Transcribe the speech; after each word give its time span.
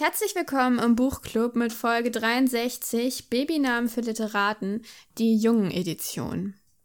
Herzlich 0.00 0.36
willkommen 0.36 0.78
im 0.78 0.94
Buchclub 0.94 1.56
mit 1.56 1.72
Folge 1.72 2.12
63 2.12 3.30
Babynamen 3.30 3.88
für 3.88 4.00
Literaten, 4.00 4.84
die 5.18 5.36
jungen 5.36 5.72
Edition. 5.72 6.54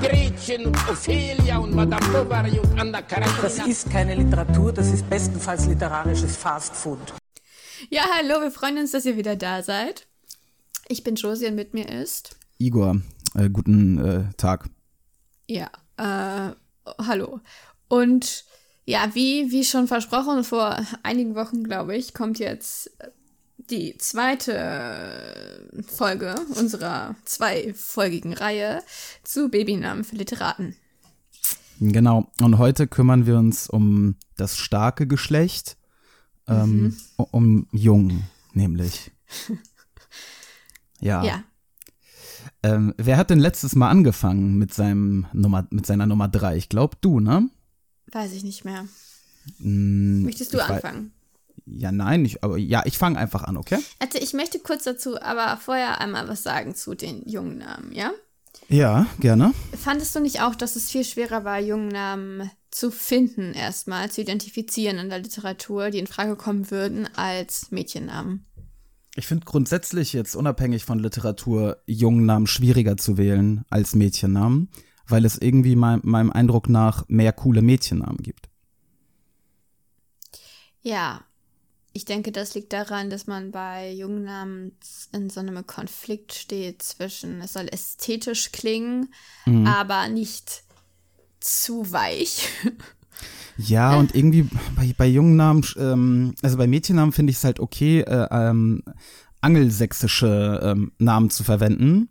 Gretchen 0.00 0.66
und 0.66 0.76
Ophelia 0.88 1.58
und 1.58 1.74
Madame 1.74 2.06
Bovary 2.08 2.58
und 2.58 2.78
Anna 2.78 3.02
Karenina. 3.02 3.42
Das 3.42 3.58
ist 3.66 3.90
keine 3.90 4.14
Literatur, 4.14 4.72
das 4.72 4.92
ist 4.92 5.08
bestenfalls 5.08 5.66
literarisches 5.66 6.36
Fastfood. 6.36 6.98
Ja, 7.90 8.02
hallo, 8.16 8.40
wir 8.40 8.50
freuen 8.50 8.78
uns, 8.78 8.92
dass 8.92 9.04
ihr 9.04 9.16
wieder 9.16 9.36
da 9.36 9.62
seid. 9.62 10.06
Ich 10.88 11.02
bin 11.02 11.16
Josie 11.16 11.46
und 11.46 11.54
mit 11.54 11.74
mir 11.74 11.88
ist. 11.88 12.36
Igor, 12.58 13.00
äh, 13.34 13.50
guten 13.50 13.98
äh, 13.98 14.24
Tag. 14.36 14.68
Ja, 15.48 15.70
äh, 15.96 16.54
hallo. 16.98 17.40
Und 17.88 18.44
ja, 18.84 19.10
wie, 19.14 19.50
wie 19.50 19.64
schon 19.64 19.88
versprochen, 19.88 20.44
vor 20.44 20.78
einigen 21.02 21.34
Wochen, 21.34 21.64
glaube 21.64 21.96
ich, 21.96 22.14
kommt 22.14 22.38
jetzt 22.38 22.90
die 23.70 23.96
zweite 23.98 25.68
Folge 25.88 26.34
unserer 26.56 27.14
zweifolgigen 27.24 28.32
Reihe 28.32 28.82
zu 29.24 29.48
Babynamen 29.48 30.04
für 30.04 30.16
Literaten. 30.16 30.76
Genau. 31.80 32.30
Und 32.40 32.58
heute 32.58 32.86
kümmern 32.86 33.26
wir 33.26 33.36
uns 33.38 33.68
um 33.68 34.16
das 34.36 34.56
starke 34.56 35.06
Geschlecht, 35.06 35.76
ähm, 36.48 36.96
u- 37.18 37.26
um 37.32 37.66
Jung, 37.72 38.24
nämlich. 38.54 39.10
Ja. 41.00 41.22
Ja, 41.24 41.44
Ähm, 42.62 42.94
wer 42.96 43.16
hat 43.18 43.30
denn 43.30 43.38
letztes 43.38 43.74
Mal 43.74 43.90
angefangen 43.90 44.56
mit 44.56 44.72
seinem 44.72 45.26
Nummer, 45.32 45.66
mit 45.70 45.84
seiner 45.86 46.06
Nummer 46.06 46.28
drei? 46.28 46.56
Ich 46.56 46.68
glaube 46.68 46.96
du, 47.00 47.20
ne? 47.20 47.48
weiß 48.12 48.32
ich 48.32 48.44
nicht 48.44 48.64
mehr. 48.64 48.86
Hm, 49.58 50.22
Möchtest 50.22 50.54
du 50.54 50.64
anfangen? 50.64 51.12
Ja, 51.66 51.90
nein, 51.90 52.24
ich, 52.24 52.44
aber 52.44 52.56
ja, 52.58 52.82
ich 52.86 52.96
fange 52.96 53.18
einfach 53.18 53.42
an, 53.42 53.56
okay? 53.56 53.78
Also 53.98 54.18
ich 54.20 54.32
möchte 54.32 54.60
kurz 54.60 54.84
dazu 54.84 55.20
aber 55.20 55.56
vorher 55.56 56.00
einmal 56.00 56.28
was 56.28 56.42
sagen 56.44 56.74
zu 56.74 56.94
den 56.94 57.28
jungen 57.28 57.58
Namen, 57.58 57.92
ja? 57.92 58.12
Ja, 58.68 59.06
gerne. 59.20 59.52
Fandest 59.76 60.14
du 60.14 60.20
nicht 60.20 60.40
auch, 60.40 60.54
dass 60.54 60.76
es 60.76 60.90
viel 60.90 61.04
schwerer 61.04 61.44
war, 61.44 61.60
jungen 61.60 61.88
Namen 61.88 62.50
zu 62.70 62.90
finden, 62.90 63.52
erstmal 63.52 64.10
zu 64.10 64.20
identifizieren 64.20 64.98
in 64.98 65.08
der 65.08 65.20
Literatur, 65.20 65.90
die 65.90 65.98
in 65.98 66.06
Frage 66.06 66.36
kommen 66.36 66.70
würden, 66.70 67.08
als 67.16 67.70
Mädchennamen? 67.70 68.44
Ich 69.16 69.26
finde 69.26 69.46
grundsätzlich 69.46 70.12
jetzt 70.12 70.36
unabhängig 70.36 70.84
von 70.84 70.98
Literatur 70.98 71.78
Jungennamen 71.86 72.46
schwieriger 72.46 72.96
zu 72.96 73.16
wählen 73.16 73.64
als 73.70 73.94
Mädchennamen, 73.94 74.68
weil 75.06 75.24
es 75.24 75.38
irgendwie 75.38 75.74
mein, 75.74 76.00
meinem 76.04 76.30
Eindruck 76.30 76.68
nach 76.68 77.04
mehr 77.08 77.32
coole 77.32 77.62
Mädchennamen 77.62 78.18
gibt. 78.18 78.50
Ja, 80.82 81.24
ich 81.96 82.04
denke, 82.04 82.30
das 82.30 82.54
liegt 82.54 82.74
daran, 82.74 83.08
dass 83.08 83.26
man 83.26 83.50
bei 83.52 83.90
jungen 83.90 84.24
Namen 84.24 84.72
in 85.12 85.30
so 85.30 85.40
einem 85.40 85.66
Konflikt 85.66 86.34
steht 86.34 86.82
zwischen, 86.82 87.40
es 87.40 87.54
soll 87.54 87.68
ästhetisch 87.72 88.52
klingen, 88.52 89.08
aber 89.64 90.08
nicht 90.08 90.62
zu 91.40 91.90
weich. 91.90 92.48
Ja, 93.58 93.96
und 93.96 94.14
irgendwie 94.14 94.46
bei, 94.76 94.94
bei 94.94 95.06
jungen 95.06 95.36
Namen, 95.36 95.64
ähm, 95.78 96.34
also 96.42 96.58
bei 96.58 96.66
Mädchennamen 96.66 97.12
finde 97.12 97.30
ich 97.30 97.38
es 97.38 97.44
halt 97.44 97.58
okay, 97.58 98.00
äh, 98.00 98.28
ähm, 98.30 98.82
angelsächsische 99.40 100.60
ähm, 100.62 100.92
Namen 100.98 101.30
zu 101.30 101.42
verwenden, 101.42 102.10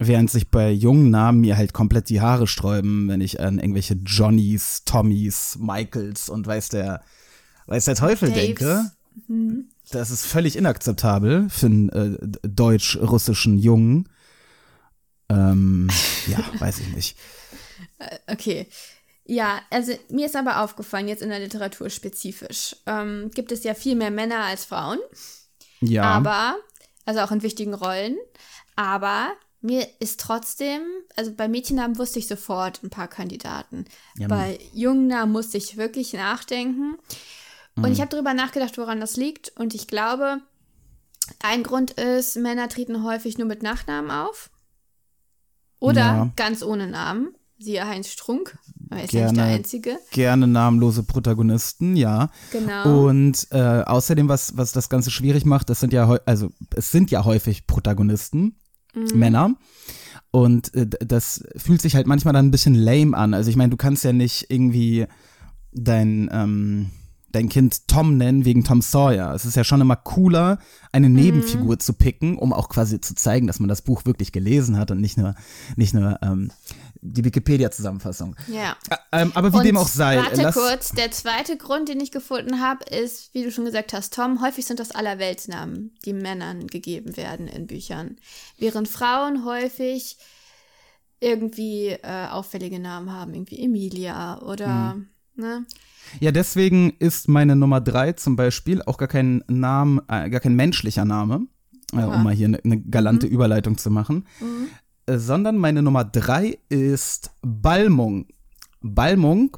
während 0.00 0.32
sich 0.32 0.50
bei 0.50 0.72
jungen 0.72 1.10
Namen 1.10 1.42
mir 1.42 1.56
halt 1.56 1.74
komplett 1.74 2.08
die 2.08 2.20
Haare 2.20 2.48
sträuben, 2.48 3.06
wenn 3.06 3.20
ich 3.20 3.38
an 3.38 3.60
irgendwelche 3.60 3.94
Johnnys, 4.04 4.82
Tommys, 4.84 5.56
Michaels 5.60 6.28
und 6.28 6.44
weiß 6.44 6.70
der, 6.70 7.02
weiß 7.66 7.84
der 7.84 7.94
Teufel 7.94 8.30
Daves. 8.30 8.42
denke. 8.42 8.90
Das 9.90 10.10
ist 10.10 10.26
völlig 10.26 10.56
inakzeptabel 10.56 11.48
für 11.48 11.66
einen 11.66 11.88
äh, 11.90 12.18
deutsch-russischen 12.42 13.58
Jungen. 13.58 14.08
Ähm, 15.28 15.88
ja, 16.26 16.38
weiß 16.58 16.80
ich 16.80 16.88
nicht. 16.94 17.16
Okay. 18.26 18.66
Ja, 19.26 19.60
also 19.70 19.92
mir 20.10 20.26
ist 20.26 20.36
aber 20.36 20.62
aufgefallen, 20.62 21.08
jetzt 21.08 21.22
in 21.22 21.30
der 21.30 21.38
Literatur 21.38 21.88
spezifisch, 21.88 22.76
ähm, 22.86 23.30
gibt 23.32 23.52
es 23.52 23.64
ja 23.64 23.74
viel 23.74 23.94
mehr 23.94 24.10
Männer 24.10 24.44
als 24.44 24.66
Frauen. 24.66 24.98
Ja. 25.80 26.02
Aber, 26.02 26.56
also 27.06 27.20
auch 27.20 27.30
in 27.30 27.42
wichtigen 27.42 27.72
Rollen. 27.72 28.16
Aber 28.76 29.32
mir 29.62 29.88
ist 29.98 30.20
trotzdem, 30.20 30.82
also 31.16 31.32
bei 31.32 31.48
Mädchennamen 31.48 31.96
wusste 31.96 32.18
ich 32.18 32.28
sofort 32.28 32.82
ein 32.82 32.90
paar 32.90 33.08
Kandidaten. 33.08 33.86
Ja, 34.18 34.28
bei 34.28 34.58
Jungennamen 34.74 35.32
musste 35.32 35.56
ich 35.56 35.78
wirklich 35.78 36.12
nachdenken. 36.12 36.98
Und 37.76 37.90
ich 37.92 38.00
habe 38.00 38.10
darüber 38.10 38.34
nachgedacht, 38.34 38.78
woran 38.78 39.00
das 39.00 39.16
liegt. 39.16 39.52
Und 39.58 39.74
ich 39.74 39.86
glaube, 39.88 40.38
ein 41.42 41.62
Grund 41.62 41.92
ist, 41.92 42.36
Männer 42.36 42.68
treten 42.68 43.02
häufig 43.04 43.36
nur 43.38 43.46
mit 43.48 43.62
Nachnamen 43.62 44.10
auf. 44.10 44.50
Oder 45.80 46.00
Ja. 46.00 46.32
ganz 46.36 46.62
ohne 46.62 46.86
Namen. 46.88 47.34
Siehe 47.58 47.86
Heinz 47.86 48.08
Strunk. 48.08 48.58
Er 48.90 49.04
ist 49.04 49.12
ja 49.12 49.22
nicht 49.22 49.36
der 49.36 49.44
Gerne. 49.44 49.56
Einzige. 49.56 49.98
gerne 50.10 50.46
namenlose 50.46 51.02
Protagonisten, 51.04 51.96
ja. 51.96 52.30
Genau. 52.52 53.06
Und 53.06 53.46
äh, 53.52 53.82
außerdem, 53.84 54.28
was, 54.28 54.56
was 54.56 54.72
das 54.72 54.88
Ganze 54.88 55.10
schwierig 55.10 55.44
macht, 55.44 55.70
das 55.70 55.80
sind 55.80 55.92
ja, 55.92 56.08
also 56.26 56.50
es 56.74 56.90
sind 56.90 57.10
ja 57.10 57.24
häufig 57.24 57.66
Protagonisten, 57.66 58.56
Mhm. 58.94 59.18
Männer. 59.18 59.54
Und 60.30 60.72
äh, 60.74 60.86
das 60.86 61.42
fühlt 61.56 61.82
sich 61.82 61.96
halt 61.96 62.06
manchmal 62.06 62.32
dann 62.34 62.46
ein 62.46 62.50
bisschen 62.52 62.76
lame 62.76 63.16
an. 63.16 63.34
Also 63.34 63.50
ich 63.50 63.56
meine, 63.56 63.70
du 63.70 63.76
kannst 63.76 64.04
ja 64.04 64.12
nicht 64.12 64.50
irgendwie 64.50 65.06
dein, 65.72 66.28
ähm, 66.32 66.90
dein 67.34 67.48
Kind 67.48 67.88
Tom 67.88 68.16
nennen 68.16 68.44
wegen 68.44 68.64
Tom 68.64 68.80
Sawyer. 68.82 69.34
Es 69.34 69.44
ist 69.44 69.56
ja 69.56 69.64
schon 69.64 69.80
immer 69.80 69.96
cooler, 69.96 70.58
eine 70.92 71.08
Mhm. 71.08 71.14
Nebenfigur 71.16 71.78
zu 71.78 71.92
picken, 71.92 72.38
um 72.38 72.52
auch 72.52 72.68
quasi 72.68 73.00
zu 73.00 73.14
zeigen, 73.14 73.46
dass 73.46 73.60
man 73.60 73.68
das 73.68 73.82
Buch 73.82 74.04
wirklich 74.04 74.32
gelesen 74.32 74.78
hat 74.78 74.90
und 74.90 75.00
nicht 75.00 75.18
nur, 75.18 75.34
nicht 75.76 75.94
nur 75.94 76.18
ähm, 76.22 76.50
die 77.00 77.24
Wikipedia-Zusammenfassung. 77.24 78.34
ja. 78.48 78.76
Ähm, 79.12 79.32
aber 79.34 79.52
wie 79.52 79.58
Und 79.58 79.64
dem 79.64 79.76
auch 79.76 79.88
sei, 79.88 80.16
Warte 80.16 80.50
kurz, 80.58 80.90
der 80.90 81.10
zweite 81.10 81.56
Grund, 81.56 81.88
den 81.88 82.00
ich 82.00 82.10
gefunden 82.10 82.60
habe, 82.60 82.84
ist, 82.84 83.34
wie 83.34 83.42
du 83.44 83.50
schon 83.52 83.64
gesagt 83.64 83.92
hast, 83.92 84.14
Tom, 84.14 84.40
häufig 84.40 84.64
sind 84.64 84.80
das 84.80 84.90
Allerweltsnamen, 84.90 85.94
die 86.04 86.12
Männern 86.14 86.66
gegeben 86.66 87.16
werden 87.16 87.46
in 87.46 87.66
Büchern. 87.66 88.16
Während 88.58 88.88
Frauen 88.88 89.44
häufig 89.44 90.16
irgendwie 91.20 91.88
äh, 91.88 92.26
auffällige 92.30 92.78
Namen 92.78 93.12
haben, 93.12 93.34
irgendwie 93.34 93.60
Emilia 93.62 94.40
oder, 94.42 94.92
Hm. 94.94 95.08
ne? 95.36 95.66
Ja, 96.20 96.32
deswegen 96.32 96.90
ist 96.98 97.28
meine 97.28 97.56
Nummer 97.56 97.80
drei 97.80 98.12
zum 98.12 98.36
Beispiel 98.36 98.82
auch 98.82 98.98
gar 98.98 99.08
kein 99.08 99.42
Name, 99.48 100.02
äh, 100.08 100.30
gar 100.30 100.40
kein 100.40 100.54
menschlicher 100.54 101.04
Name, 101.04 101.46
äh, 101.92 102.02
um 102.02 102.22
mal 102.22 102.34
hier 102.34 102.48
eine 102.48 102.60
ne 102.62 102.80
galante 102.80 103.26
Überleitung 103.26 103.78
zu 103.78 103.90
machen, 103.90 104.26
äh, 105.06 105.18
sondern 105.18 105.58
meine 105.58 105.82
Nummer 105.82 106.04
drei 106.04 106.58
ist 106.68 107.30
Balmung. 107.42 108.26
Balmung 108.80 109.56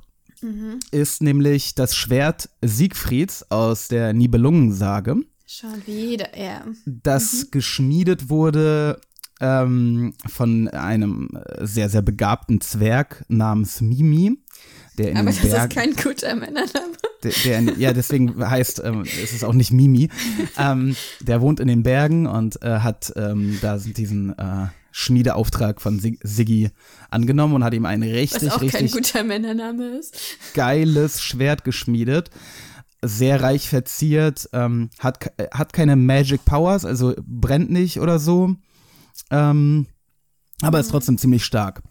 ist 0.93 1.23
nämlich 1.23 1.75
das 1.75 1.97
Schwert 1.97 2.51
Siegfrieds 2.63 3.51
aus 3.51 3.89
der 3.89 4.13
Nibelungensage, 4.13 5.17
Schon 5.49 5.87
wieder, 5.87 6.37
ja. 6.37 6.65
das 6.85 7.53
geschmiedet 7.53 8.29
wurde 8.29 9.01
ähm, 9.41 10.13
von 10.27 10.67
einem 10.69 11.29
äh, 11.35 11.65
sehr, 11.65 11.89
sehr 11.89 12.03
begabten 12.03 12.61
Zwerg 12.61 13.25
namens 13.29 13.81
Mimi, 13.81 14.43
der 14.99 15.11
in 15.11 15.17
Aber 15.17 15.31
den 15.31 15.37
das 15.43 15.51
Bergen 15.51 15.71
ist 15.71 15.77
kein 15.77 15.93
guter 15.95 16.35
Männername. 16.35 16.97
der, 17.23 17.33
der 17.45 17.75
ja 17.79 17.93
deswegen 17.93 18.49
heißt 18.49 18.83
ähm, 18.85 19.05
es 19.05 19.33
ist 19.33 19.45
auch 19.45 19.53
nicht 19.53 19.73
Mimi 19.73 20.09
ähm, 20.59 20.97
der 21.21 21.41
wohnt 21.41 21.61
in 21.61 21.69
den 21.69 21.83
Bergen 21.83 22.27
und 22.27 22.63
äh, 22.63 22.81
hat 22.81 23.13
ähm, 23.17 23.59
da 23.61 23.79
diesen 23.79 24.37
äh, 24.39 24.67
Schmiedeauftrag 24.93 25.81
von 25.83 25.99
Sig 26.01 26.19
Siggi 26.23 26.71
angenommen 27.11 27.55
und 27.55 27.65
hat 27.65 27.75
ihm 27.75 27.85
ein 27.85 28.01
Was 28.03 28.11
richtig 28.11 28.53
auch 28.53 28.59
kein 28.61 28.69
richtig 28.69 28.93
guter 28.93 29.25
Männername 29.25 29.99
ist. 29.99 30.17
geiles 30.55 31.23
Schwert 31.23 31.65
geschmiedet 31.65 32.31
sehr 33.03 33.43
reich 33.43 33.69
verziert 33.69 34.49
ähm, 34.53 34.89
hat 34.99 35.27
äh, 35.37 35.49
hat 35.53 35.73
keine 35.73 35.97
Magic 35.97 36.45
Powers 36.45 36.85
also 36.85 37.15
brennt 37.27 37.71
nicht 37.71 38.01
oder 38.01 38.19
so 38.19 38.55
ähm, 39.31 39.87
aber 40.63 40.81
ist 40.81 40.91
trotzdem 40.91 41.19
ziemlich 41.19 41.45
stark. 41.45 41.83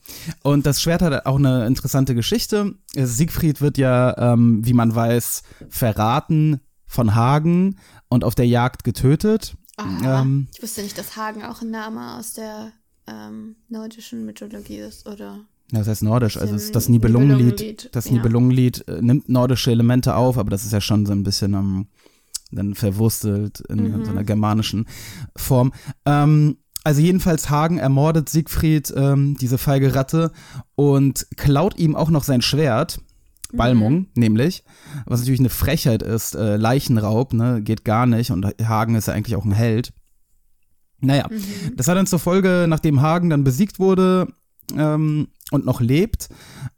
Und 0.44 0.66
das 0.66 0.82
Schwert 0.82 1.02
hat 1.02 1.26
auch 1.26 1.38
eine 1.38 1.68
interessante 1.68 2.16
Geschichte. 2.16 2.76
Siegfried 2.96 3.62
wird 3.62 3.78
ja, 3.78 4.34
ähm, 4.34 4.66
wie 4.66 4.74
man 4.74 4.94
weiß, 4.96 5.44
verraten 5.70 6.62
von 6.88 7.16
Hagen 7.16 7.78
und 8.10 8.24
auf 8.24 8.36
der 8.36 8.48
Jagd 8.48 8.84
getötet. 8.84 9.56
Ähm, 9.78 10.48
ich 10.56 10.64
wusste 10.64 10.82
nicht, 10.82 10.98
dass 10.98 11.16
Hagen 11.16 11.44
auch 11.44 11.62
ein 11.62 11.70
Name 11.70 12.16
aus 12.18 12.34
der 12.34 12.72
ähm, 13.08 13.56
nordischen 13.70 14.26
Mythologie 14.26 14.78
ist, 14.78 15.08
oder? 15.08 15.40
Ja, 15.72 15.80
das 15.80 15.88
heißt 15.88 16.04
nordisch, 16.04 16.38
also 16.38 16.56
ist 16.56 16.76
das 16.76 16.90
Nibelungenlied. 16.90 17.60
Nibelungenlied, 17.60 17.90
Das 17.92 18.06
ja. 18.06 18.14
Nibelungenlied 18.14 18.88
äh, 18.88 19.02
nimmt 19.02 19.30
nordische 19.30 19.72
Elemente 19.72 20.16
auf, 20.16 20.38
aber 20.38 20.50
das 20.50 20.64
ist 20.64 20.74
ja 20.74 20.82
schon 20.82 21.06
so 21.06 21.12
ein 21.12 21.24
bisschen 21.24 21.54
ähm, 21.54 21.88
dann 22.52 22.76
verwurstelt 22.76 23.62
in, 23.62 23.94
in 23.94 24.06
so 24.06 24.12
einer 24.12 24.24
germanischen 24.24 24.88
Form. 25.36 25.74
Ähm, 26.06 26.58
also 26.86 27.02
jedenfalls 27.02 27.50
Hagen 27.50 27.78
ermordet 27.80 28.30
Siegfried, 28.30 28.94
ähm, 28.96 29.36
diese 29.42 29.58
feige 29.58 29.96
Ratte, 29.96 30.32
und 30.76 31.28
klaut 31.36 31.78
ihm 31.78 31.96
auch 31.96 32.10
noch 32.10 32.24
sein 32.24 32.42
Schwert. 32.42 33.00
Balmung, 33.54 34.08
nämlich, 34.16 34.64
was 35.06 35.22
natürlich 35.22 35.40
eine 35.40 35.50
Frechheit 35.50 36.04
ist, 36.04 36.36
äh, 36.36 36.58
Leichenraub, 36.58 37.34
ne, 37.34 37.62
geht 37.62 37.86
gar 37.86 38.06
nicht 38.06 38.32
und 38.32 38.46
Hagen 38.46 38.96
ist 38.96 39.08
ja 39.08 39.14
eigentlich 39.14 39.36
auch 39.36 39.46
ein 39.46 39.54
Held. 39.54 39.94
Naja, 41.00 41.30
das 41.76 41.88
hat 41.88 41.96
dann 41.96 42.08
zur 42.08 42.20
Folge, 42.20 42.66
nachdem 42.68 43.02
Hagen 43.02 43.30
dann 43.30 43.44
besiegt 43.44 43.80
wurde 43.80 44.28
ähm, 44.76 45.28
und 45.52 45.66
noch 45.66 45.80
lebt, 45.80 46.30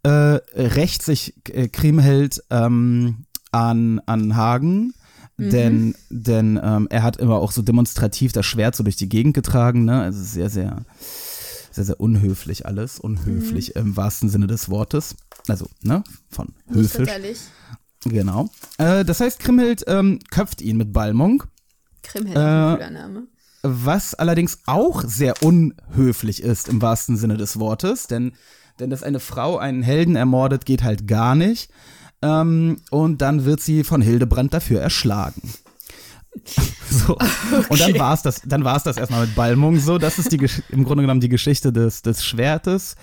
äh, 0.03 0.09
rächt 0.09 1.01
sich 1.01 1.35
äh, 1.49 1.67
Kriemhild 1.67 2.43
ähm, 2.49 3.25
an, 3.51 3.99
an 4.05 4.35
Hagen. 4.35 4.93
Denn, 5.39 5.93
denn 6.09 6.59
ähm, 6.63 6.87
er 6.89 7.03
hat 7.03 7.17
immer 7.17 7.35
auch 7.35 7.51
so 7.51 7.61
demonstrativ 7.61 8.31
das 8.31 8.45
Schwert 8.45 8.75
so 8.75 8.83
durch 8.83 8.95
die 8.95 9.07
Gegend 9.07 9.35
getragen, 9.35 9.85
ne? 9.85 10.01
Also 10.01 10.23
sehr, 10.23 10.49
sehr, 10.49 10.83
sehr, 11.71 11.85
sehr 11.85 11.99
unhöflich 11.99 12.65
alles. 12.65 12.99
Unhöflich 12.99 13.75
im 13.75 13.95
wahrsten 13.95 14.29
Sinne 14.29 14.47
des 14.47 14.69
Wortes. 14.69 15.15
Also, 15.47 15.67
ne? 15.83 16.03
Von 16.31 16.53
sonderlich. 16.71 17.37
Genau. 18.03 18.49
Äh, 18.79 19.05
das 19.05 19.19
heißt, 19.19 19.39
Kriemhild 19.39 19.83
ähm, 19.87 20.19
köpft 20.31 20.61
ihn 20.61 20.77
mit 20.77 20.91
Balmung. 20.91 21.43
Krimhild, 22.01 22.35
äh, 22.35 22.39
ein 22.39 22.73
Äh, 22.73 22.75
cooler 22.77 22.89
Name. 22.89 23.27
Was 23.61 24.13
allerdings 24.15 24.59
auch 24.65 25.03
sehr 25.05 25.43
unhöflich 25.43 26.41
ist 26.41 26.67
im 26.67 26.81
wahrsten 26.81 27.17
Sinne 27.17 27.37
des 27.37 27.59
Wortes, 27.59 28.07
denn, 28.07 28.33
denn 28.79 28.89
dass 28.89 29.03
eine 29.03 29.19
Frau 29.19 29.57
einen 29.57 29.83
Helden 29.83 30.15
ermordet, 30.15 30.65
geht 30.65 30.83
halt 30.83 31.07
gar 31.07 31.35
nicht. 31.35 31.69
Ähm, 32.21 32.77
und 32.89 33.21
dann 33.21 33.45
wird 33.45 33.61
sie 33.61 33.83
von 33.83 34.01
Hildebrand 34.01 34.53
dafür 34.53 34.81
erschlagen. 34.81 35.41
So. 36.89 37.17
Und 37.67 37.79
dann 37.81 37.99
war 37.99 38.13
es 38.13 38.21
das, 38.21 38.41
dann 38.45 38.63
war 38.63 38.77
es 38.77 38.83
das 38.83 38.95
erstmal 38.97 39.25
mit 39.25 39.35
Balmung 39.35 39.77
so. 39.77 39.97
Das 39.97 40.17
ist 40.19 40.31
die 40.31 40.39
im 40.69 40.85
Grunde 40.85 41.03
genommen 41.03 41.19
die 41.19 41.29
Geschichte 41.29 41.73
des, 41.73 42.01
des 42.01 42.23
Schwertes. 42.23 42.95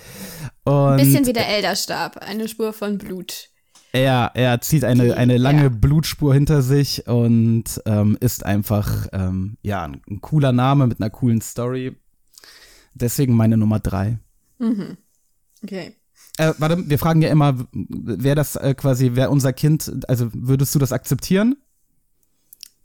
Und 0.64 0.96
Bisschen 0.96 1.26
wie 1.26 1.34
der 1.34 1.48
Elderstab, 1.48 2.16
eine 2.18 2.48
Spur 2.48 2.72
von 2.72 2.96
Blut. 2.96 3.50
er, 3.92 4.30
er 4.34 4.60
zieht 4.62 4.84
eine, 4.84 5.16
eine 5.16 5.36
lange 5.36 5.64
ja. 5.64 5.68
Blutspur 5.68 6.32
hinter 6.32 6.62
sich 6.62 7.06
und 7.06 7.64
ähm, 7.84 8.16
ist 8.20 8.46
einfach 8.46 9.08
ähm, 9.12 9.58
ja 9.62 9.84
ein, 9.84 10.00
ein 10.08 10.20
cooler 10.22 10.52
Name 10.52 10.86
mit 10.86 11.00
einer 11.00 11.10
coolen 11.10 11.42
Story. 11.42 11.94
Deswegen 12.94 13.34
meine 13.34 13.58
Nummer 13.58 13.80
drei. 13.80 14.18
Okay. 15.62 15.94
Äh, 16.36 16.52
warte, 16.58 16.88
wir 16.88 16.98
fragen 16.98 17.22
ja 17.22 17.28
immer, 17.30 17.66
wer 17.72 18.34
das 18.34 18.56
äh, 18.56 18.74
quasi, 18.74 19.12
wer 19.14 19.30
unser 19.30 19.52
Kind, 19.52 19.92
also 20.08 20.28
würdest 20.32 20.74
du 20.74 20.78
das 20.78 20.90
akzeptieren? 20.92 21.56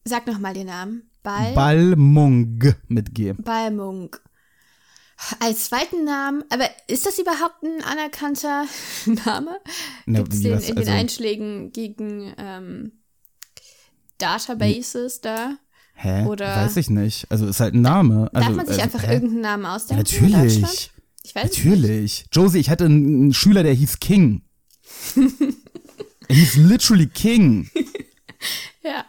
Sag 0.06 0.28
nochmal 0.28 0.54
den 0.54 0.68
Namen. 0.68 1.04
Ball. 1.24 1.54
Balmung 1.54 2.60
mit 2.88 3.14
G. 3.14 3.34
Balmung. 3.34 4.16
Als 5.42 5.66
zweiten 5.66 6.06
Namen, 6.06 6.44
aber 6.50 6.66
ist 6.88 7.06
das 7.06 7.20
überhaupt 7.20 7.62
ein 7.64 7.84
anerkannter 7.84 8.66
Name? 9.26 9.60
Na, 10.06 10.20
Gibt 10.20 10.34
es 10.34 10.42
den 10.42 10.54
was? 10.56 10.62
in 10.70 10.76
den 10.76 10.78
Also- 10.78 10.92
Einschlägen 10.92 11.72
gegen 11.74 12.34
ähm, 12.38 12.92
Databases 14.18 15.22
da? 15.22 15.58
Hä? 15.96 16.26
Oder- 16.26 16.56
Weiß 16.56 16.78
ich 16.78 16.90
nicht. 16.90 17.30
Also 17.30 17.48
ist 17.48 17.60
halt 17.60 17.74
ein 17.74 17.82
Name. 17.82 18.30
Also, 18.34 18.48
Darf 18.48 18.56
man 18.58 18.66
sich 18.68 18.82
also, 18.82 18.96
einfach 18.98 19.08
hä? 19.08 19.14
irgendeinen 19.14 19.42
Namen 19.42 19.64
Ja, 19.64 19.76
ausdenken? 19.76 20.04
Deutschland? 20.06 20.32
Natürlich. 20.32 20.92
Ich 21.24 21.36
weiß 21.36 21.52
es 21.52 21.58
nicht. 21.58 21.66
Natürlich. 21.66 22.26
Josie, 22.32 22.60
ich 22.60 22.70
hatte 22.70 22.86
einen, 22.86 23.06
einen 23.24 23.34
Schüler, 23.34 23.64
der 23.64 23.74
hieß 23.74 24.00
King. 24.00 24.42
er 26.28 26.36
hieß 26.36 26.56
literally 26.58 27.08
King. 27.08 27.70
Ja, 28.82 29.06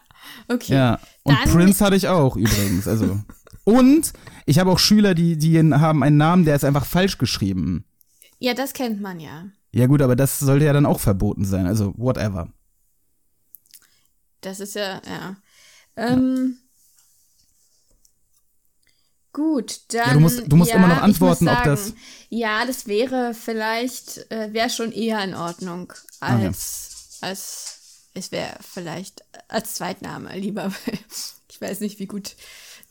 okay. 0.48 0.72
Ja. 0.74 1.00
Und 1.22 1.38
Dann- 1.38 1.50
Prince 1.52 1.84
hatte 1.84 1.94
ich 1.94 2.08
auch 2.08 2.36
übrigens. 2.36 2.88
Also. 2.88 3.20
Und 3.62 4.12
ich 4.44 4.58
habe 4.58 4.70
auch 4.72 4.80
Schüler, 4.80 5.14
die, 5.14 5.36
die 5.36 5.56
haben 5.60 6.02
einen 6.02 6.16
Namen, 6.16 6.44
der 6.44 6.56
ist 6.56 6.64
einfach 6.64 6.84
falsch 6.84 7.16
geschrieben. 7.18 7.84
Ja, 8.40 8.52
das 8.54 8.72
kennt 8.72 9.00
man 9.00 9.20
ja. 9.20 9.44
Ja, 9.70 9.86
gut, 9.86 10.02
aber 10.02 10.16
das 10.16 10.40
sollte 10.40 10.64
ja 10.64 10.72
dann 10.72 10.84
auch 10.86 10.98
verboten 10.98 11.44
sein. 11.44 11.66
Also, 11.68 11.94
whatever. 11.96 12.52
Das 14.40 14.58
ist 14.58 14.74
ja, 14.74 15.00
ja. 15.06 15.36
Ähm, 15.96 16.56
Gut, 19.32 19.80
dann. 19.94 20.14
du 20.14 20.20
musst- 20.20 20.42
du 20.46 20.56
musst 20.56 20.72
immer 20.72 20.88
noch 20.88 21.02
antworten, 21.02 21.44
muss 21.44 21.54
ob 21.56 21.64
das- 21.64 21.86
sagen, 21.88 21.98
Ja, 22.30 22.64
das 22.66 22.86
wäre 22.88 23.32
vielleicht, 23.34 24.30
äh, 24.30 24.52
wäre 24.52 24.70
schon 24.70 24.90
eher 24.92 25.22
in 25.22 25.34
Ordnung, 25.34 25.92
Okay. 26.20 26.46
als, 26.46 27.18
als 27.20 27.76
es 28.14 28.32
wäre 28.32 28.56
vielleicht 28.60 29.22
als 29.48 29.74
Zweitname 29.74 30.36
lieber, 30.36 30.64
weil 30.64 30.98
ich 31.50 31.60
weiß 31.60 31.80
nicht, 31.80 31.98
wie 32.00 32.06
gut 32.06 32.34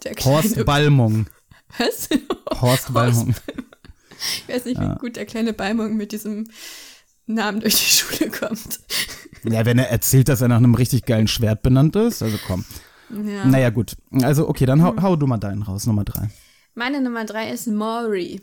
der 0.04 0.16
kleine. 0.16 0.38
Horst 0.38 0.66
Balmung. 0.66 1.28
Was? 1.78 2.08
Horst 2.62 2.94
Balmung. 2.94 3.36
Ich 4.48 4.54
weiß 4.54 4.66
nicht, 4.66 4.80
wie 4.80 4.96
gut 5.00 5.18
der 5.18 5.26
kleine 5.26 5.52
Balmung 5.54 5.96
mit 5.98 6.12
diesem 6.14 6.50
Namen 7.26 7.60
durch 7.60 7.76
die 7.76 7.86
Schule 7.92 8.32
kommt. 8.32 8.80
Ja, 9.44 9.66
wenn 9.66 9.78
er 9.78 9.90
erzählt, 9.90 10.30
dass 10.30 10.42
er 10.42 10.48
nach 10.48 10.58
einem 10.58 10.74
richtig 10.76 11.06
geilen 11.06 11.28
Schwert 11.28 11.62
benannt 11.62 11.96
ist, 11.96 12.22
also 12.24 12.38
komm. 12.48 12.66
Ja. 13.12 13.46
Naja, 13.46 13.70
gut. 13.70 13.96
Also, 14.22 14.48
okay, 14.48 14.66
dann 14.66 14.84
hau, 14.84 14.96
hau 15.02 15.16
du 15.16 15.28
mal 15.28 15.38
deinen 15.38 15.62
raus, 15.64 15.86
Nummer 15.86 16.04
drei. 16.04 16.30
Meine 16.76 17.02
Nummer 17.02 17.26
drei 17.26 17.50
ist 17.52 17.68
Maury. 17.68 18.42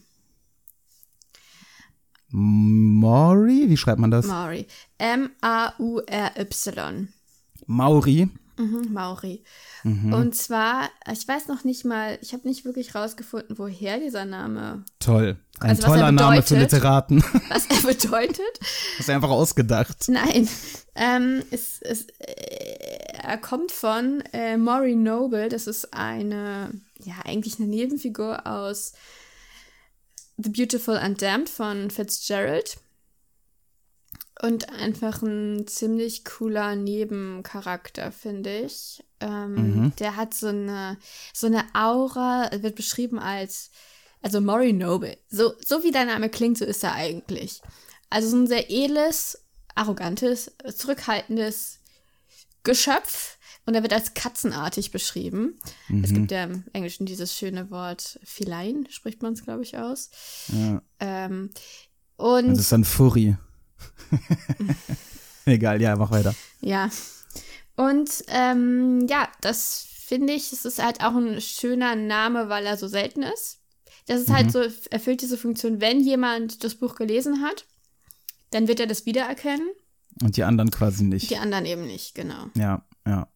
Maury, 2.31 3.65
wie 3.69 3.77
schreibt 3.77 4.01
man 4.01 4.11
das? 4.11 4.27
Maury. 4.27 4.67
M-A-U-R-Y. 4.99 7.09
Mauri. 7.67 8.29
Mhm, 8.59 8.89
Mauri. 8.93 9.45
Mhm. 9.85 10.13
Und 10.15 10.35
zwar, 10.35 10.89
ich 11.13 11.29
weiß 11.29 11.47
noch 11.49 11.65
nicht 11.65 11.85
mal, 11.85 12.19
ich 12.23 12.33
habe 12.33 12.49
nicht 12.49 12.65
wirklich 12.65 12.95
rausgefunden, 12.95 13.59
woher 13.59 13.99
dieser 14.01 14.25
Name, 14.25 14.83
Toll. 14.99 15.37
Ein 15.61 15.71
Also, 15.71 15.83
er 15.83 15.89
toller 15.89 16.13
Name 16.13 16.43
für 16.43 16.55
bedeutet? 16.55 16.73
Literaten. 16.73 17.23
was 17.51 17.67
er 17.67 17.83
bedeutet. 17.87 18.61
Hast 18.99 19.09
du 19.09 19.13
einfach 19.13 19.29
ausgedacht. 19.31 20.07
Nein, 20.09 20.49
ähm, 20.95 21.43
es, 21.51 21.81
es, 21.83 22.07
äh, 22.19 22.96
er 23.27 23.39
kommt 23.39 23.73
von 23.73 24.23
äh, 24.33 24.57
Maury 24.57 24.95
Noble. 24.95 25.49
Das 25.49 25.67
ist 25.67 25.93
eine, 25.93 26.81
ja, 27.03 27.15
eigentlich 27.25 27.59
eine 27.59 27.69
Nebenfigur 27.69 28.47
aus 28.47 28.93
The 30.37 30.51
Beautiful 30.51 30.97
and 30.97 31.21
Damned 31.21 31.49
von 31.49 31.91
Fitzgerald. 31.91 32.79
Und 34.41 34.71
einfach 34.71 35.23
ein 35.23 35.67
ziemlich 35.67 36.25
cooler 36.25 36.77
Nebencharakter, 36.77 38.13
finde 38.13 38.59
ich. 38.61 39.03
Ähm, 39.21 39.93
Der 39.99 40.17
hat 40.17 40.35
so 40.35 40.49
eine, 40.49 40.99
so 41.33 41.47
eine 41.47 41.65
Aura, 41.75 42.51
wird 42.53 42.77
beschrieben 42.77 43.19
als, 43.19 43.71
also 44.23 44.41
Maury 44.41 44.73
Noble. 44.73 45.17
So, 45.31 45.55
so 45.65 45.83
wie 45.83 45.91
der 45.91 46.05
Name 46.05 46.29
klingt, 46.29 46.59
so 46.59 46.65
ist 46.65 46.85
er 46.85 46.93
eigentlich. 46.93 47.63
Also 48.11 48.29
so 48.29 48.37
ein 48.37 48.47
sehr 48.47 48.71
edles, 48.71 49.43
arrogantes, 49.75 50.53
zurückhaltendes 50.75 51.81
Geschöpf. 52.67 53.39
Und 53.65 53.75
er 53.75 53.83
wird 53.83 53.93
als 53.93 54.15
katzenartig 54.15 54.93
beschrieben. 54.93 55.59
Es 56.05 56.13
gibt 56.13 56.31
ja 56.31 56.45
im 56.45 56.63
Englischen 56.73 57.05
dieses 57.05 57.35
schöne 57.35 57.69
Wort 57.73 58.21
Feline, 58.23 58.85
spricht 58.91 59.23
man 59.23 59.33
es, 59.33 59.43
glaube 59.43 59.65
ich, 59.65 59.77
aus. 59.77 60.11
Ja. 60.49 60.83
Ähm, 61.01 61.51
und 62.17 62.51
Das 62.51 62.61
ist 62.61 62.71
dann 62.71 62.85
Furry. 62.85 63.37
Egal, 65.47 65.83
ja, 65.83 65.97
mach 65.97 66.13
weiter. 66.13 66.33
Ja. 66.61 66.91
Und 67.75 68.09
ähm, 68.29 69.07
ja, 69.09 69.29
das 69.41 69.85
finde 70.07 70.33
ich, 70.33 70.53
es 70.53 70.65
ist 70.65 70.81
halt 70.81 71.03
auch 71.03 71.17
ein 71.17 71.41
schöner 71.41 71.97
Name, 71.97 72.49
weil 72.49 72.67
er 72.67 72.77
so 72.77 72.87
selten 72.87 73.25
ist. 73.25 73.59
Das 74.07 74.21
ist 74.21 74.31
halt 74.31 74.53
so, 74.53 74.63
erfüllt 74.91 75.23
diese 75.23 75.37
Funktion, 75.37 75.81
wenn 75.81 76.01
jemand 76.01 76.63
das 76.63 76.77
Buch 76.77 76.95
gelesen 76.95 77.43
hat, 77.43 77.67
dann 78.51 78.69
wird 78.69 78.79
er 78.79 78.87
das 78.87 79.05
wiedererkennen, 79.07 79.69
Und 80.23 80.37
die 80.37 80.45
anderen 80.45 80.71
quasi 80.71 81.05
nicht. 81.05 81.31
die 81.31 81.37
anderen 81.37 81.67
eben 81.67 81.87
nicht, 81.87 82.15
genau. 82.15 82.47
Ja, 82.55 82.83
ja. 83.07 83.29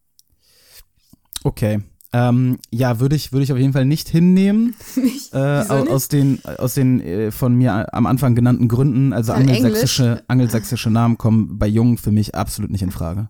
Okay. 1.43 1.81
Ähm, 2.13 2.59
ja, 2.71 2.99
würde 2.99 3.15
ich, 3.15 3.31
würde 3.31 3.43
ich 3.45 3.53
auf 3.53 3.57
jeden 3.57 3.71
Fall 3.71 3.85
nicht 3.85 4.09
hinnehmen. 4.09 4.75
Nicht? 4.97 5.33
Äh, 5.33 5.61
Wieso 5.61 5.73
au- 5.73 5.79
nicht? 5.83 5.91
aus 5.91 6.07
den, 6.09 6.43
aus 6.43 6.73
den 6.73 6.99
äh, 6.99 7.31
von 7.31 7.55
mir 7.55 7.93
am 7.93 8.05
Anfang 8.05 8.35
genannten 8.35 8.67
Gründen. 8.67 9.13
Also 9.13 9.31
Weil 9.31 9.41
angelsächsische, 9.43 10.21
angelsächsische 10.27 10.89
Namen 10.89 11.17
kommen 11.17 11.57
bei 11.57 11.67
Jungen 11.67 11.97
für 11.97 12.11
mich 12.11 12.35
absolut 12.35 12.69
nicht 12.69 12.81
in 12.81 12.91
Frage. 12.91 13.29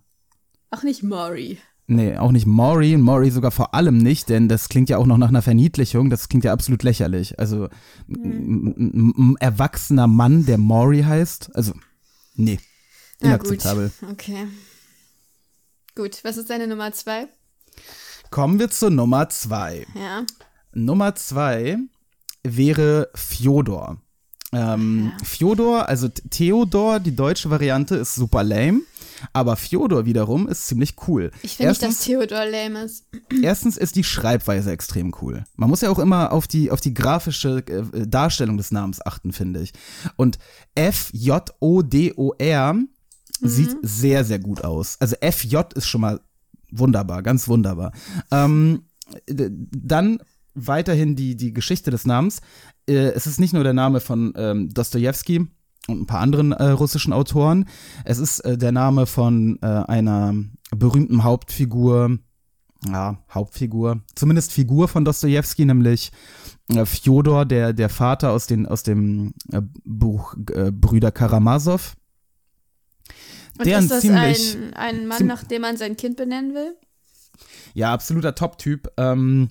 Auch 0.72 0.82
nicht 0.82 1.04
Maury. 1.04 1.58
Nee, 1.86 2.16
auch 2.16 2.32
nicht 2.32 2.46
Maury, 2.46 2.96
Maury 2.96 3.30
sogar 3.30 3.50
vor 3.52 3.74
allem 3.74 3.98
nicht, 3.98 4.28
denn 4.30 4.48
das 4.48 4.68
klingt 4.68 4.88
ja 4.88 4.98
auch 4.98 5.06
noch 5.06 5.18
nach 5.18 5.28
einer 5.28 5.42
Verniedlichung, 5.42 6.10
das 6.10 6.28
klingt 6.28 6.44
ja 6.44 6.52
absolut 6.52 6.82
lächerlich. 6.82 7.38
Also 7.38 7.68
Hm. 8.08 8.74
ein- 8.78 9.14
ein 9.16 9.36
erwachsener 9.38 10.06
Mann, 10.08 10.44
der 10.46 10.58
Maury 10.58 11.02
heißt, 11.02 11.54
also 11.54 11.72
nee, 12.34 12.58
Na 13.22 13.36
gut. 13.36 13.48
inakzeptabel. 13.48 13.92
Okay. 14.10 14.48
Gut, 15.94 16.24
was 16.24 16.36
ist 16.36 16.50
deine 16.50 16.66
Nummer 16.66 16.92
zwei? 16.92 17.28
Kommen 18.30 18.58
wir 18.58 18.70
zur 18.70 18.90
Nummer 18.90 19.28
zwei. 19.28 19.86
Ja. 19.94 20.24
Nummer 20.72 21.14
zwei 21.14 21.76
wäre 22.42 23.10
Fjodor. 23.14 23.98
Ähm, 24.54 25.12
Fjodor, 25.22 25.88
also 25.88 26.08
Theodor, 26.08 27.00
die 27.00 27.16
deutsche 27.16 27.50
Variante, 27.50 27.96
ist 27.96 28.14
super 28.14 28.42
lame. 28.42 28.80
Aber 29.32 29.56
Fjodor 29.56 30.04
wiederum 30.04 30.48
ist 30.48 30.66
ziemlich 30.66 30.96
cool. 31.06 31.30
Ich 31.42 31.56
finde 31.56 31.70
nicht, 31.70 31.82
dass 31.82 32.00
Theodor 32.00 32.44
lame 32.44 32.82
ist. 32.82 33.06
Erstens 33.42 33.76
ist 33.76 33.96
die 33.96 34.04
Schreibweise 34.04 34.72
extrem 34.72 35.14
cool. 35.22 35.44
Man 35.56 35.70
muss 35.70 35.82
ja 35.82 35.90
auch 35.90 35.98
immer 35.98 36.32
auf 36.32 36.48
die, 36.48 36.70
auf 36.70 36.80
die 36.80 36.94
grafische 36.94 37.58
äh, 37.66 38.06
Darstellung 38.06 38.56
des 38.56 38.72
Namens 38.72 39.04
achten, 39.04 39.32
finde 39.32 39.60
ich. 39.60 39.72
Und 40.16 40.38
F-J-O-D-O-R 40.74 42.74
sieht 43.42 43.76
sehr, 43.82 44.24
sehr 44.24 44.38
gut 44.38 44.64
aus. 44.64 44.96
Also 45.00 45.16
F-J 45.20 45.72
ist 45.74 45.86
schon 45.86 46.00
mal 46.00 46.20
wunderbar, 46.70 47.22
ganz 47.22 47.48
wunderbar. 47.48 47.92
Ähm, 48.30 48.84
dann 49.26 50.18
weiterhin 50.54 51.16
die, 51.16 51.36
die 51.36 51.52
Geschichte 51.52 51.90
des 51.90 52.06
Namens. 52.06 52.40
Äh, 52.88 53.10
es 53.10 53.26
ist 53.26 53.40
nicht 53.40 53.52
nur 53.52 53.64
der 53.64 53.74
Name 53.74 54.00
von 54.00 54.32
ähm, 54.36 54.68
Dostoevsky 54.72 55.46
und 55.88 56.02
ein 56.02 56.06
paar 56.06 56.20
anderen 56.20 56.52
äh, 56.52 56.70
russischen 56.70 57.12
Autoren. 57.12 57.66
Es 58.04 58.18
ist 58.18 58.40
äh, 58.40 58.56
der 58.56 58.72
Name 58.72 59.06
von 59.06 59.58
äh, 59.62 59.66
einer 59.66 60.34
berühmten 60.70 61.24
Hauptfigur, 61.24 62.18
ja, 62.86 63.18
Hauptfigur, 63.30 64.02
zumindest 64.14 64.52
Figur 64.52 64.88
von 64.88 65.04
Dostoevsky, 65.04 65.64
nämlich 65.64 66.10
äh, 66.68 66.84
Fjodor, 66.84 67.44
der, 67.44 67.72
der 67.72 67.88
Vater 67.88 68.30
aus, 68.30 68.46
den, 68.46 68.66
aus 68.66 68.82
dem 68.82 69.34
äh, 69.50 69.60
Buch 69.84 70.34
Brüder 70.36 71.10
Karamasow. 71.10 71.94
Und 73.58 73.66
Der 73.66 73.78
ist 73.80 73.90
das 73.90 74.00
ziemlich- 74.00 74.56
ein, 74.56 74.74
ein 74.74 75.06
Mann, 75.06 75.26
nach 75.26 75.44
dem 75.44 75.62
man 75.62 75.76
sein 75.76 75.96
Kind 75.96 76.16
benennen 76.16 76.54
will? 76.54 76.74
Ja, 77.74 77.92
absoluter 77.92 78.34
Top-Typ. 78.34 78.90
Ähm, 78.96 79.48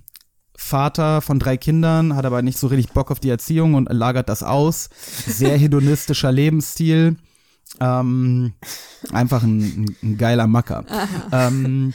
Vater 0.55 1.21
von 1.21 1.39
drei 1.39 1.57
Kindern, 1.57 2.15
hat 2.15 2.25
aber 2.25 2.41
nicht 2.41 2.57
so 2.59 2.67
richtig 2.67 2.93
Bock 2.93 3.09
auf 3.09 3.19
die 3.19 3.29
Erziehung 3.29 3.73
und 3.73 3.91
lagert 3.91 4.29
das 4.29 4.43
aus. 4.43 4.89
Sehr 5.25 5.57
hedonistischer 5.57 6.31
Lebensstil. 6.31 7.17
Ähm, 7.79 8.53
einfach 9.11 9.43
ein, 9.43 9.95
ein, 10.03 10.17
geiler 10.17 10.45
Macker. 10.45 10.85
Ähm, 11.31 11.93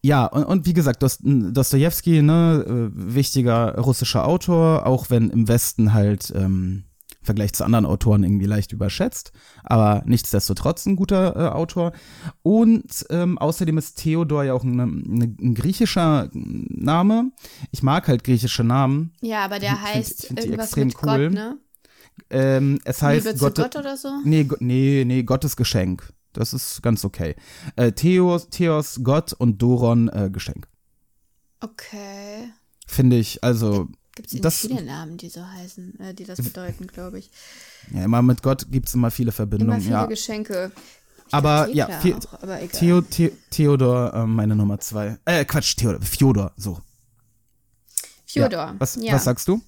ja, 0.00 0.24
und, 0.26 0.44
und 0.44 0.64
wie 0.66 0.72
gesagt, 0.74 1.02
Dost, 1.02 1.20
Dostoevsky, 1.24 2.22
ne, 2.22 2.64
äh, 2.66 3.14
wichtiger 3.14 3.76
russischer 3.78 4.26
Autor, 4.26 4.86
auch 4.86 5.10
wenn 5.10 5.28
im 5.30 5.48
Westen 5.48 5.92
halt 5.92 6.32
ähm, 6.34 6.84
Vergleich 7.28 7.52
zu 7.52 7.64
anderen 7.64 7.86
Autoren 7.86 8.24
irgendwie 8.24 8.46
leicht 8.46 8.72
überschätzt, 8.72 9.32
aber 9.62 10.02
nichtsdestotrotz 10.06 10.86
ein 10.86 10.96
guter 10.96 11.36
äh, 11.36 11.48
Autor. 11.50 11.92
Und 12.42 13.06
ähm, 13.10 13.36
außerdem 13.38 13.76
ist 13.78 13.98
Theodor 13.98 14.44
ja 14.44 14.54
auch 14.54 14.64
ein, 14.64 14.80
ein, 14.80 15.36
ein 15.40 15.54
griechischer 15.54 16.28
Name. 16.32 17.30
Ich 17.70 17.82
mag 17.82 18.08
halt 18.08 18.24
griechische 18.24 18.64
Namen. 18.64 19.12
Ja, 19.20 19.44
aber 19.44 19.58
der 19.58 19.72
Ich 19.72 19.78
find- 19.78 19.94
heißt 19.94 20.26
find 20.26 20.38
die 20.38 20.42
irgendwas 20.44 20.66
extrem 20.66 20.86
mit 20.88 20.96
cool. 21.02 21.24
Gott, 21.28 21.32
ne? 21.34 21.58
Ähm, 22.30 22.78
es 22.84 23.00
heißt 23.02 23.26
Liebe 23.26 23.38
zu 23.38 23.44
Gott, 23.44 23.56
Gott 23.56 23.76
oder 23.76 23.96
so? 23.96 24.08
Nee, 24.24 24.48
nee, 24.60 25.04
nee, 25.06 25.22
Gottes 25.22 25.56
Geschenk. 25.56 26.12
Das 26.32 26.52
ist 26.52 26.82
ganz 26.82 27.04
okay. 27.04 27.36
Äh, 27.76 27.92
Theos, 27.92 28.48
Theos, 28.50 29.00
Gott 29.04 29.32
und 29.32 29.62
Doron, 29.62 30.08
äh, 30.08 30.28
Geschenk. 30.32 30.66
Okay. 31.60 32.50
Finde 32.86 33.16
ich, 33.18 33.42
also, 33.44 33.88
Gibt 34.22 34.44
es 34.44 34.60
viele 34.60 34.82
Namen, 34.82 35.16
die 35.16 35.28
so 35.28 35.44
heißen, 35.46 36.00
äh, 36.00 36.14
die 36.14 36.24
das 36.24 36.38
bedeuten, 36.42 36.86
glaube 36.86 37.18
ich. 37.18 37.30
ja, 37.92 38.04
immer 38.04 38.22
mit 38.22 38.42
Gott 38.42 38.66
gibt 38.70 38.88
es 38.88 38.94
immer 38.94 39.10
viele 39.10 39.28
Immer 39.28 39.32
Verbindungen. 39.32 39.80
viele 39.80 39.92
ja. 39.94 40.06
Geschenke. 40.06 40.72
Ich 41.26 41.34
Aber 41.34 41.68
ja, 41.68 41.88
viel- 42.00 42.14
auch, 42.14 42.42
aber. 42.42 42.58
Theo, 42.68 43.02
The 43.10 43.32
Theodor, 43.50 44.14
äh, 44.14 44.26
meine 44.26 44.56
Nummer 44.56 44.78
zwei. 44.80 45.18
Äh, 45.24 45.44
Quatsch, 45.44 45.76
Theodor, 45.76 46.00
Fjodor, 46.00 46.52
so. 46.56 46.80
Fjodor. 48.26 48.58
Ja. 48.58 48.74
Was, 48.78 48.96
ja. 48.96 49.14
was 49.14 49.24
sagst 49.24 49.48
du? 49.48 49.60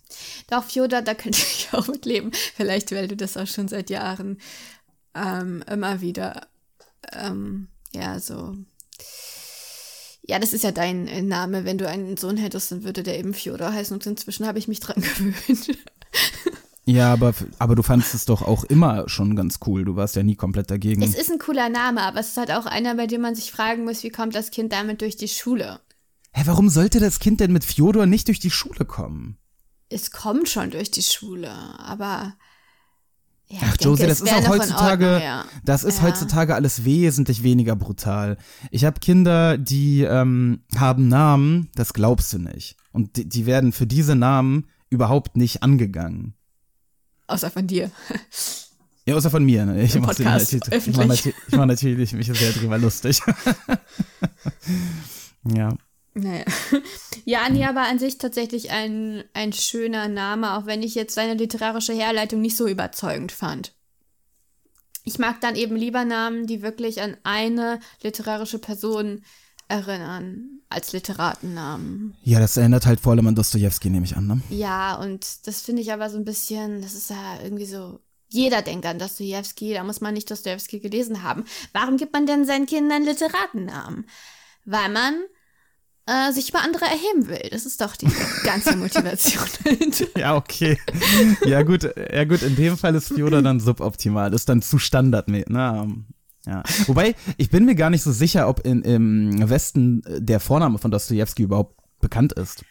Doch, 0.49 0.65
Fjodor, 0.65 1.03
da 1.03 1.15
könnte 1.15 1.39
ich 1.41 1.69
auch 1.73 1.89
mit 1.89 2.05
leben. 2.05 2.31
Vielleicht, 2.57 2.93
weil 2.93 3.09
du 3.09 3.17
das 3.17 3.37
auch 3.37 3.47
schon 3.47 3.69
seit 3.69 3.91
Jahren 3.91 4.39
ähm, 5.15 5.63
immer 5.71 6.01
wieder, 6.01 6.47
ähm, 7.13 7.69
ja, 7.93 8.19
so. 8.21 8.55
Ja, 10.23 10.39
das 10.39 10.53
ist 10.53 10.65
ja 10.65 10.73
dein 10.73 11.07
äh, 11.09 11.23
Name. 11.23 11.65
Wenn 11.65 11.79
du 11.79 11.89
einen 11.89 12.17
Sohn 12.17 12.37
hättest, 12.37 12.73
dann 12.73 12.85
würde 12.85 13.03
der 13.03 13.19
eben 13.19 13.35
Fjodor 13.35 13.73
heißen. 13.73 13.95
Und 13.95 14.07
inzwischen 14.07 14.47
habe 14.47 14.59
ich 14.59 14.69
mich 14.69 14.81
dran 14.81 14.97
gewöhnt. 15.03 15.79
Ja, 16.85 17.13
aber, 17.13 17.35
aber 17.59 17.77
du 17.77 17.83
fandest 17.83 18.15
es 18.15 18.25
doch 18.25 18.43
auch 18.43 18.65
immer 18.65 19.09
schon 19.09 19.37
ganz 19.37 19.61
cool. 19.67 19.85
Du 19.85 19.97
warst 19.97 20.17
ja 20.17 20.23
nie 20.23 20.35
komplett 20.35 20.71
dagegen. 20.71 21.03
es 21.03 21.15
ist 21.15 21.31
ein 21.31 21.39
cooler 21.39 21.69
Name, 21.69 22.03
aber 22.03 22.21
es 22.21 22.29
ist 22.29 22.37
halt 22.37 22.51
auch 22.51 22.67
einer, 22.67 22.97
bei 22.97 23.07
dem 23.07 23.21
man 23.21 23.35
sich 23.35 23.53
fragen 23.53 23.85
muss, 23.85 24.03
wie 24.03 24.11
kommt 24.11 24.35
das 24.35 24.51
Kind 24.51 24.73
damit 24.73 25.01
durch 25.01 25.17
die 25.17 25.29
Schule? 25.29 25.81
Hä, 26.33 26.43
warum 26.47 26.69
sollte 26.69 27.01
das 27.01 27.19
Kind 27.19 27.41
denn 27.41 27.53
mit 27.53 27.65
Fjodor 27.65 28.07
nicht 28.07 28.29
durch 28.29 28.41
die 28.41 28.51
Schule 28.51 28.85
kommen? 28.85 29.39
Es 29.89 30.11
kommt 30.11 30.49
schon 30.49 30.71
durch 30.71 30.91
die 30.91 31.03
Schule, 31.03 31.51
aber. 31.79 32.35
Ja, 33.53 33.59
Ach, 33.65 33.77
Josie, 33.81 34.07
das 34.07 34.21
ist 34.21 34.33
auch 34.33 34.49
heutzutage, 34.49 35.07
Ordnung, 35.07 35.23
ja. 35.23 35.45
das 35.65 35.83
ist 35.83 35.99
Ja. 35.99 36.05
heutzutage 36.05 36.55
alles 36.55 36.85
wesentlich 36.85 37.43
weniger 37.43 37.75
brutal. 37.75 38.37
Ich 38.71 38.85
habe 38.85 39.01
Kinder, 39.01 39.59
die 39.59 40.03
ähm, 40.03 40.61
haben 40.77 41.09
Namen, 41.09 41.69
das 41.75 41.93
glaubst 41.93 42.33
du 42.33 42.39
nicht. 42.39 42.77
Und 42.93 43.17
die, 43.17 43.29
die 43.29 43.47
werden 43.47 43.73
für 43.73 43.89
diese 43.89 44.15
Namen 44.15 44.69
überhaupt 44.89 45.37
nicht 45.37 45.65
angegangen. 45.65 46.35
Außer 47.27 47.51
von 47.51 47.67
dir. 47.67 47.91
Ja, 49.05 49.17
außer 49.17 49.31
von 49.31 49.45
mir. 49.45 49.67
Ne? 49.67 49.83
Ich 49.83 49.97
Im 49.97 50.03
Podcast, 50.03 50.53
natürlich- 50.53 50.69
ich 50.69 50.73
öffentlich. 50.73 50.97
mach 50.97 51.07
natürlich, 51.17 51.37
ich 51.49 51.57
mach 51.57 51.67
natürlich 51.67 52.13
mich 52.13 52.27
sehr 52.27 52.53
drüber 52.53 52.79
lustig. 52.79 53.21
ja. 55.57 55.75
Naja. 56.15 56.45
Ja, 57.27 57.49
nee, 57.49 57.65
aber 57.65 57.83
an 57.83 57.99
sich 57.99 58.19
tatsächlich 58.19 58.71
ein, 58.71 59.23
ein 59.35 59.53
schöner 59.53 60.09
Name, 60.09 60.57
auch 60.57 60.67
wenn 60.67 60.83
ich 60.83 60.95
jetzt 60.95 61.15
seine 61.15 61.35
literarische 61.35 61.93
Herleitung 61.93 62.41
nicht 62.41 62.57
so 62.57 62.67
überzeugend 62.67 63.31
fand. 63.31 63.75
Ich 65.05 65.19
mag 65.19 65.41
dann 65.41 65.55
eben 65.55 65.77
lieber 65.77 66.05
Namen, 66.05 66.47
die 66.47 66.63
wirklich 66.63 67.03
an 67.03 67.17
eine 67.23 67.79
literarische 68.03 68.59
Person 68.59 69.23
erinnern, 69.69 70.61
als 70.69 70.93
Literatennamen. 70.93 72.17
Ja, 72.23 72.41
das 72.41 72.57
erinnert 72.57 72.87
halt 72.87 73.01
vor 73.01 73.13
allem 73.13 73.29
an 73.29 73.35
Dostoevsky, 73.35 73.89
nehme 73.91 74.05
ich 74.05 74.17
an, 74.17 74.27
ne? 74.27 74.41
Ja, 74.51 74.97
und 74.97 75.47
das 75.47 75.63
finde 75.63 75.83
ich 75.83 75.93
aber 75.93 76.11
so 76.11 76.17
ein 76.17 76.25
bisschen, 76.25 76.83
das 76.83 76.95
ist 76.95 77.11
ja 77.11 77.41
irgendwie 77.43 77.67
so. 77.67 78.01
Jeder 78.29 78.63
denkt 78.63 78.87
an 78.87 78.99
Dostoevsky, 78.99 79.75
da 79.75 79.85
muss 79.85 80.01
man 80.01 80.15
nicht 80.15 80.31
Dostoevsky 80.31 80.81
gelesen 80.81 81.23
haben. 81.23 81.45
Warum 81.73 81.97
gibt 81.97 82.13
man 82.13 82.27
denn 82.27 82.45
seinen 82.45 82.67
Kindern 82.67 83.05
Literatennamen? 83.05 84.07
Weil 84.65 84.89
man 84.89 85.15
äh, 86.11 86.33
sich 86.33 86.49
über 86.49 86.63
andere 86.63 86.87
erheben 86.87 87.29
will. 87.29 87.49
Das 87.51 87.67
ist 87.67 87.81
doch 87.81 87.95
die 87.95 88.09
ganze 88.45 88.77
Motivation 88.77 89.45
dahinter. 89.65 90.07
Ja, 90.17 90.37
okay. 90.37 90.79
ja, 91.45 91.63
gut, 91.63 91.85
ja, 91.85 92.25
gut, 92.25 92.43
in 92.43 92.57
dem 92.57 92.77
Fall 92.77 92.95
ist 92.95 93.09
Fjodor 93.09 93.43
dann 93.43 93.61
suboptimal. 93.61 94.31
Das 94.31 94.43
ist 94.43 94.49
dann 94.49 94.63
zu 94.63 94.79
standardmäßig. 94.79 95.47
Na, 95.51 95.83
ähm, 95.83 96.07
ja. 96.47 96.63
Wobei, 96.87 97.15
ich 97.37 97.51
bin 97.51 97.65
mir 97.65 97.75
gar 97.75 97.91
nicht 97.91 98.03
so 98.03 98.13
sicher, 98.13 98.49
ob 98.49 98.65
in, 98.67 98.83
im 98.83 99.49
Westen 99.49 100.03
äh, 100.05 100.21
der 100.21 100.41
Vorname 100.41 100.79
von 100.79 100.91
Dostoevsky 100.91 101.45
überhaupt 101.45 101.77
bekannt 102.01 102.33
ist. 102.33 102.65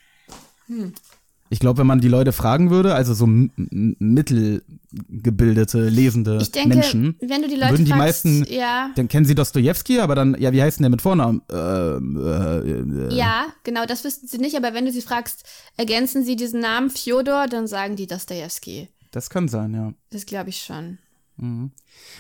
Ich 1.52 1.60
glaube, 1.60 1.80
wenn 1.80 1.88
man 1.88 2.00
die 2.00 2.08
Leute 2.08 2.32
fragen 2.32 2.70
würde, 2.70 2.94
also 2.94 3.16
so 3.16 3.26
mittelgebildete, 3.28 5.90
lesende 5.90 6.38
Ich 6.42 6.52
denke, 6.52 6.76
Menschen, 6.76 7.16
wenn 7.20 7.42
du 7.42 7.48
die 7.48 7.56
Leute 7.56 7.72
würden 7.72 7.86
die 7.86 7.92
fragst, 7.92 8.26
meisten, 8.26 8.46
ja, 8.50 8.92
dann 8.96 9.08
kennen 9.08 9.26
sie 9.26 9.34
Dostoevsky, 9.34 10.00
aber 10.00 10.14
dann, 10.14 10.40
ja, 10.40 10.52
wie 10.52 10.62
heißt 10.62 10.78
denn 10.78 10.84
der 10.84 10.92
mit 10.92 11.02
Vornamen? 11.02 11.42
Ähm, 11.52 12.18
äh, 12.18 12.60
äh, 12.60 13.16
ja, 13.16 13.48
genau, 13.64 13.86
das 13.86 14.04
wüssten 14.04 14.28
sie 14.28 14.38
nicht, 14.38 14.56
aber 14.56 14.76
wenn 14.76 14.86
du 14.86 14.92
sie 14.92 15.02
fragst, 15.02 15.44
ergänzen 15.76 16.24
sie 16.24 16.36
diesen 16.36 16.60
Namen 16.60 16.92
Fjodor, 16.92 17.48
dann 17.48 17.66
sagen 17.66 17.96
die 17.96 18.06
Dostoevsky. 18.06 18.90
Das 19.12 19.32
kann 19.32 19.48
sein, 19.48 19.74
ja. 19.74 19.92
Das 20.12 20.28
glaube 20.28 20.50
ich 20.50 20.62
schon. 20.62 21.00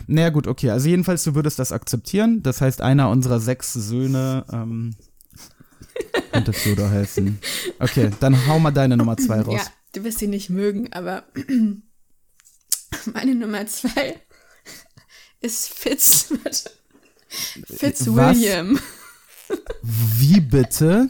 Naja, 0.07 0.29
gut, 0.29 0.47
okay. 0.47 0.69
Also 0.69 0.87
jedenfalls, 0.87 1.23
du 1.23 1.35
würdest 1.35 1.59
das 1.59 1.71
akzeptieren. 1.71 2.41
Das 2.41 2.61
heißt, 2.61 2.81
einer 2.81 3.09
unserer 3.09 3.39
sechs 3.39 3.73
Söhne 3.73 4.45
ähm, 4.51 4.95
könnte 6.45 6.53
Fjodor 6.53 6.89
heißen. 6.89 7.39
Okay, 7.79 8.09
dann 8.19 8.47
hau 8.47 8.59
mal 8.59 8.71
deine 8.71 8.97
Nummer 8.97 9.17
zwei 9.17 9.41
raus. 9.41 9.61
Ja, 9.61 9.67
du 9.93 10.03
wirst 10.03 10.21
ihn 10.21 10.29
nicht 10.31 10.49
mögen, 10.49 10.91
aber 10.93 11.23
meine 13.13 13.35
Nummer 13.35 13.65
zwei 13.67 14.19
ist 15.41 15.69
Fitz. 15.73 16.33
Fitzwilliam. 17.65 18.79
Wie 19.81 20.39
bitte? 20.41 21.09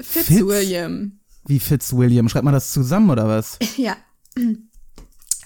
Fitzwilliam. 0.00 1.20
Wie 1.46 1.60
Fitzwilliam? 1.60 2.28
Schreibt 2.28 2.44
man 2.44 2.54
das 2.54 2.72
zusammen 2.72 3.10
oder 3.10 3.28
was? 3.28 3.58
Ja. 3.76 3.96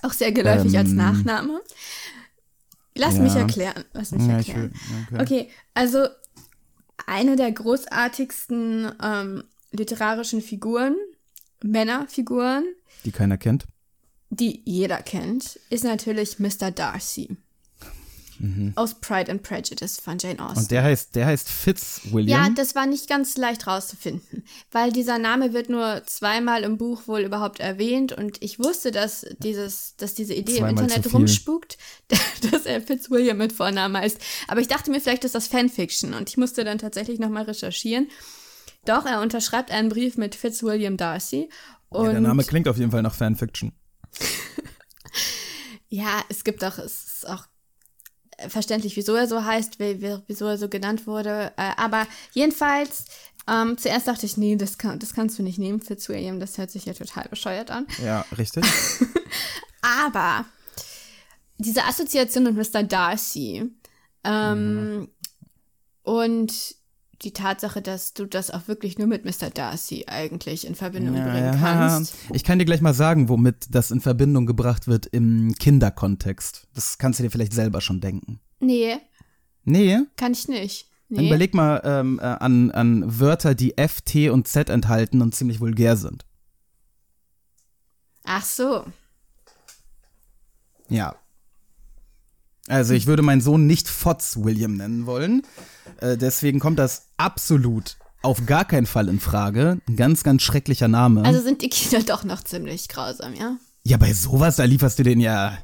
Auch 0.02 0.12
sehr 0.12 0.32
geläufig 0.32 0.76
als 0.78 0.90
Ähm. 0.90 0.96
Nachname. 0.96 1.60
Lass 2.94 3.16
Ja. 3.16 3.22
mich 3.22 3.34
erklären. 3.34 3.84
Lass 3.92 4.10
mich 4.12 4.26
Ja, 4.26 4.36
erklären. 4.38 4.72
will. 5.10 5.20
Okay. 5.20 5.22
Okay, 5.22 5.50
also 5.74 6.06
eine 7.06 7.36
der 7.36 7.52
großartigsten 7.52 8.92
ähm, 9.02 9.44
literarischen 9.72 10.40
Figuren, 10.42 10.96
Männerfiguren, 11.62 12.64
Die 13.04 13.12
keiner 13.12 13.38
kennt. 13.38 13.66
die 14.30 14.62
jeder 14.64 15.02
kennt, 15.02 15.58
ist 15.70 15.84
natürlich 15.84 16.38
Mr. 16.38 16.70
Darcy. 16.70 17.36
Aus 18.74 18.94
Pride 19.00 19.30
and 19.30 19.42
Prejudice 19.42 20.00
von 20.00 20.18
Jane 20.18 20.38
Austen. 20.40 20.60
Und 20.60 20.70
der 20.70 20.82
heißt, 20.82 21.14
der 21.14 21.26
heißt 21.26 21.48
Fitzwilliam. 21.48 22.28
Ja, 22.28 22.48
das 22.50 22.74
war 22.74 22.86
nicht 22.86 23.08
ganz 23.08 23.36
leicht 23.36 23.66
rauszufinden, 23.66 24.44
weil 24.70 24.92
dieser 24.92 25.18
Name 25.18 25.52
wird 25.52 25.68
nur 25.68 26.02
zweimal 26.06 26.62
im 26.62 26.78
Buch 26.78 27.06
wohl 27.06 27.20
überhaupt 27.20 27.60
erwähnt 27.60 28.12
und 28.12 28.42
ich 28.42 28.58
wusste, 28.58 28.92
dass 28.92 29.26
dieses, 29.38 29.96
dass 29.96 30.14
diese 30.14 30.34
Idee 30.34 30.58
Zweimal 30.58 30.70
im 30.70 30.78
Internet 30.78 31.12
rumspukt, 31.12 31.76
dass 32.50 32.66
er 32.66 32.80
Fitzwilliam 32.80 33.36
mit 33.36 33.52
Vornamen 33.52 33.96
heißt. 33.96 34.18
Aber 34.48 34.60
ich 34.60 34.68
dachte 34.68 34.90
mir, 34.90 35.00
vielleicht 35.00 35.24
ist 35.24 35.34
das 35.34 35.46
Fanfiction 35.46 36.14
und 36.14 36.28
ich 36.28 36.36
musste 36.36 36.64
dann 36.64 36.78
tatsächlich 36.78 37.18
nochmal 37.18 37.44
recherchieren. 37.44 38.08
Doch, 38.86 39.04
er 39.04 39.20
unterschreibt 39.20 39.70
einen 39.70 39.90
Brief 39.90 40.16
mit 40.16 40.34
Fitzwilliam 40.34 40.96
Darcy. 40.96 41.50
Und 41.90 42.06
ja, 42.06 42.12
der 42.12 42.20
Name 42.22 42.44
klingt 42.44 42.68
auf 42.68 42.78
jeden 42.78 42.90
Fall 42.90 43.02
nach 43.02 43.14
Fanfiction. 43.14 43.72
Ja, 45.90 46.22
es 46.28 46.44
gibt 46.44 46.64
auch, 46.64 46.78
es 46.78 47.04
ist 47.04 47.28
auch 47.28 47.46
verständlich, 48.48 48.96
wieso 48.96 49.14
er 49.14 49.26
so 49.28 49.44
heißt, 49.44 49.78
wie- 49.78 50.00
wie- 50.00 50.18
wieso 50.26 50.46
er 50.46 50.58
so 50.58 50.68
genannt 50.68 51.06
wurde. 51.06 51.52
Äh, 51.56 51.70
aber 51.76 52.06
jedenfalls, 52.32 53.04
ähm, 53.48 53.76
zuerst 53.78 54.06
dachte 54.08 54.26
ich, 54.26 54.36
nee, 54.36 54.56
das, 54.56 54.78
kann, 54.78 54.98
das 54.98 55.12
kannst 55.14 55.38
du 55.38 55.42
nicht 55.42 55.58
nehmen, 55.58 55.80
Fitzwilliam, 55.80 56.38
das 56.40 56.56
hört 56.58 56.70
sich 56.70 56.84
ja 56.84 56.92
total 56.94 57.26
bescheuert 57.28 57.70
an. 57.70 57.86
Ja, 58.04 58.24
richtig. 58.38 58.64
Aber 59.82 60.44
diese 61.58 61.84
Assoziation 61.84 62.44
mit 62.44 62.54
Mr. 62.74 62.82
Darcy 62.82 63.70
ähm, 64.24 65.08
und 66.02 66.74
die 67.22 67.32
Tatsache, 67.32 67.82
dass 67.82 68.14
du 68.14 68.24
das 68.26 68.50
auch 68.50 68.66
wirklich 68.68 68.96
nur 68.98 69.06
mit 69.06 69.24
Mr. 69.24 69.50
Darcy 69.50 70.04
eigentlich 70.06 70.66
in 70.66 70.74
Verbindung 70.74 71.14
bringen 71.14 71.58
kannst. 71.60 72.14
Ich 72.32 72.44
kann 72.44 72.58
dir 72.58 72.64
gleich 72.64 72.80
mal 72.80 72.94
sagen, 72.94 73.28
womit 73.28 73.66
das 73.74 73.90
in 73.90 74.00
Verbindung 74.00 74.46
gebracht 74.46 74.86
wird 74.88 75.06
im 75.06 75.54
Kinderkontext. 75.58 76.68
Das 76.74 76.96
kannst 76.98 77.18
du 77.18 77.22
dir 77.24 77.30
vielleicht 77.30 77.52
selber 77.52 77.80
schon 77.80 78.00
denken. 78.00 78.40
Nee, 78.60 78.96
Nee, 79.64 79.98
kann 80.16 80.32
ich 80.32 80.48
nicht. 80.48 80.88
dann 81.10 81.18
Nee. 81.22 81.28
überleg 81.28 81.52
mal 81.54 81.82
ähm, 81.84 82.18
äh, 82.18 82.22
an, 82.24 82.70
an 82.70 83.20
Wörter, 83.20 83.54
die 83.54 83.76
F, 83.76 84.00
T 84.00 84.30
und 84.30 84.48
Z 84.48 84.70
enthalten 84.70 85.20
und 85.20 85.34
ziemlich 85.34 85.60
vulgär 85.60 85.96
sind. 85.96 86.24
Ach 88.24 88.42
so. 88.44 88.84
Ja. 90.88 91.14
Also 92.68 92.94
ich 92.94 93.06
würde 93.06 93.22
meinen 93.22 93.40
Sohn 93.40 93.66
nicht 93.66 93.88
Fotz 93.88 94.36
William 94.36 94.74
nennen 94.76 95.06
wollen. 95.06 95.42
Äh, 96.00 96.16
deswegen 96.16 96.60
kommt 96.60 96.78
das 96.78 97.06
absolut 97.16 97.96
auf 98.22 98.44
gar 98.46 98.64
keinen 98.64 98.86
Fall 98.86 99.08
in 99.08 99.18
Frage. 99.18 99.80
Ein 99.88 99.96
ganz, 99.96 100.22
ganz 100.22 100.42
schrecklicher 100.42 100.88
Name. 100.88 101.24
Also 101.24 101.40
sind 101.40 101.62
die 101.62 101.70
Kinder 101.70 102.02
doch 102.06 102.22
noch 102.24 102.42
ziemlich 102.44 102.88
grausam, 102.88 103.34
ja? 103.34 103.56
ja, 103.82 103.96
bei 103.96 104.12
sowas, 104.12 104.56
da 104.56 104.64
lieferst 104.64 104.98
du 104.98 105.02
den 105.02 105.20
ja 105.20 105.56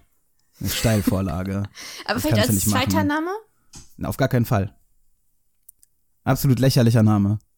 eine 0.59 0.71
Steilvorlage. 0.71 1.65
Aber 2.07 2.15
Das 2.15 2.23
vielleicht 2.23 2.49
als 2.49 2.67
machen. 2.67 2.71
zweiter 2.91 3.05
Name? 3.05 3.31
Na, 3.99 4.09
Auf 4.09 4.17
gar 4.17 4.29
keinen 4.29 4.47
Fall. 4.47 4.75
Absolut 6.25 6.59
lächerlicher 6.59 7.03
Name. 7.03 7.39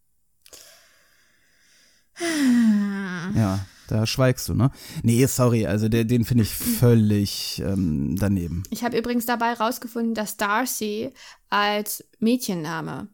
Ja, 3.34 3.60
da 3.88 4.06
schweigst 4.06 4.48
du, 4.48 4.54
ne? 4.54 4.70
Nee, 5.02 5.26
sorry, 5.26 5.66
also 5.66 5.88
der, 5.88 6.04
den 6.04 6.24
finde 6.24 6.44
ich 6.44 6.54
völlig 6.54 7.60
ähm, 7.66 8.16
daneben. 8.18 8.62
Ich 8.70 8.84
habe 8.84 8.96
übrigens 8.96 9.26
dabei 9.26 9.52
rausgefunden, 9.54 10.14
dass 10.14 10.36
Darcy 10.36 11.12
als 11.50 12.04
Mädchenname 12.20 13.08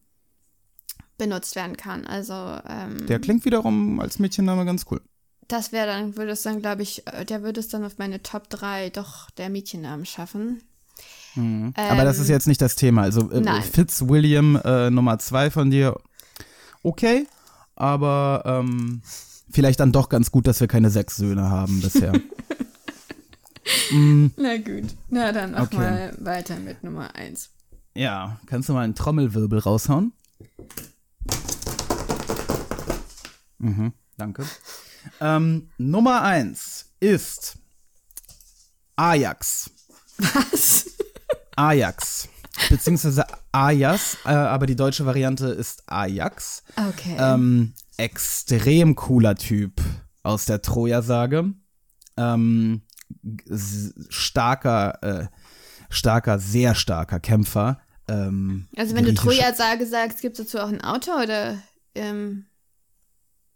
benutzt 1.16 1.56
werden 1.56 1.76
kann. 1.76 2.06
Also 2.06 2.34
ähm, 2.68 3.06
Der 3.06 3.20
klingt 3.20 3.44
wiederum 3.44 4.00
als 4.00 4.18
Mädchenname 4.18 4.64
ganz 4.64 4.84
cool. 4.90 5.00
das 5.48 5.72
wäre 5.72 5.86
dann, 5.86 6.16
würde 6.16 6.32
es 6.32 6.42
dann, 6.42 6.60
glaube 6.60 6.82
ich, 6.82 7.06
äh, 7.06 7.24
der 7.24 7.42
würde 7.42 7.60
es 7.60 7.68
dann 7.68 7.84
auf 7.84 7.98
meine 7.98 8.22
Top 8.22 8.50
3 8.50 8.90
doch 8.90 9.30
der 9.30 9.48
Mädchennamen 9.50 10.06
schaffen. 10.06 10.62
Aber 11.36 12.04
das 12.04 12.20
ist 12.20 12.28
jetzt 12.28 12.46
nicht 12.46 12.60
das 12.60 12.76
Thema. 12.76 13.02
Also 13.02 13.30
äh, 13.32 13.38
Ähm. 13.38 13.62
Fitzwilliam 13.62 14.54
äh, 14.64 14.90
Nummer 14.90 15.18
zwei 15.18 15.50
von 15.50 15.68
dir, 15.70 15.96
okay, 16.84 17.26
aber 17.74 18.42
ähm, 18.46 19.02
vielleicht 19.50 19.80
dann 19.80 19.92
doch 19.92 20.08
ganz 20.08 20.30
gut, 20.30 20.46
dass 20.46 20.60
wir 20.60 20.68
keine 20.68 20.90
sechs 20.90 21.16
Söhne 21.16 21.50
haben 21.50 21.80
bisher. 21.80 22.12
Na 24.36 24.56
gut. 24.58 24.94
Na 25.08 25.32
dann 25.32 25.52
mach 25.52 25.62
Okay. 25.62 25.76
mal 25.76 26.16
weiter 26.20 26.56
mit 26.58 26.82
Nummer 26.84 27.14
1. 27.14 27.50
ja, 27.94 28.38
kannst 28.46 28.68
du 28.68 28.72
mal 28.74 28.82
einen 28.84 28.94
Trommelwirbel 28.94 29.58
raushauen? 29.60 30.12
Mhm, 33.58 33.92
danke. 34.16 34.44
Ähm, 35.20 35.70
Nummer 35.78 36.22
eins 36.22 36.86
ist 37.00 37.56
Ajax. 38.96 39.70
Was? 40.18 40.86
Ajax. 41.56 42.28
Beziehungsweise 42.70 43.24
Ajas, 43.52 44.16
äh, 44.24 44.28
aber 44.30 44.66
die 44.66 44.76
deutsche 44.76 45.06
Variante 45.06 45.46
ist 45.48 45.82
Ajax. 45.86 46.62
Okay. 46.76 47.16
Ähm, 47.18 47.74
extrem 47.96 48.94
cooler 48.94 49.34
Typ 49.36 49.80
aus 50.22 50.44
der 50.46 50.62
Troja-Sage. 50.62 51.52
Ähm, 52.16 52.82
starker, 54.08 55.02
äh, 55.02 55.26
starker, 55.90 56.38
sehr 56.38 56.74
starker 56.74 57.20
Kämpfer. 57.20 57.80
Ähm, 58.08 58.68
also 58.76 58.94
wenn 58.94 59.04
du 59.04 59.14
Troja-Sage 59.14 59.86
sagst, 59.86 60.20
gibt 60.20 60.38
es 60.38 60.46
dazu 60.46 60.58
auch 60.62 60.68
einen 60.68 60.82
Autor 60.82 61.22
oder 61.22 61.58
ähm, 61.94 62.46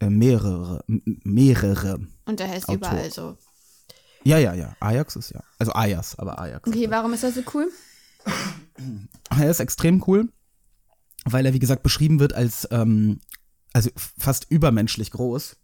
Äh, 0.01 0.11
mehrere, 0.11 0.85
mehrere. 0.87 2.01
und 2.25 2.41
der 2.41 2.49
heißt 2.49 2.69
Autor. 2.69 2.77
überall 2.77 3.11
so. 3.13 3.37
Ja, 4.25 4.39
ja, 4.39 4.53
ja. 4.55 4.77
Ajax 4.81 5.17
ist 5.17 5.31
ja. 5.31 5.43
Also 5.59 5.73
Ajas, 5.73 6.19
aber 6.19 6.39
Ajax. 6.39 6.69
Okay, 6.69 6.91
warum 6.91 7.13
ist 7.15 7.23
das 7.23 7.35
so 7.35 7.43
cool? 7.55 7.71
Er 9.39 9.51
ist 9.51 9.61
extrem 9.61 10.03
cool, 10.07 10.29
weil 11.25 11.47
er, 11.47 11.55
wie 11.55 11.59
gesagt, 11.59 11.83
beschrieben 11.83 12.21
wird 12.21 12.33
als 12.35 12.69
ähm, 12.71 13.21
also 13.79 13.91
fast 13.95 14.51
übermenschlich 14.51 15.13
groß. 15.13 15.57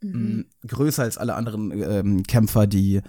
Mm, 0.00 0.42
Größer 0.66 1.02
als 1.02 1.18
alle 1.18 1.34
anderen 1.34 1.72
ähm, 1.72 2.22
Kämpfer, 2.22 2.66
die, 2.66 3.02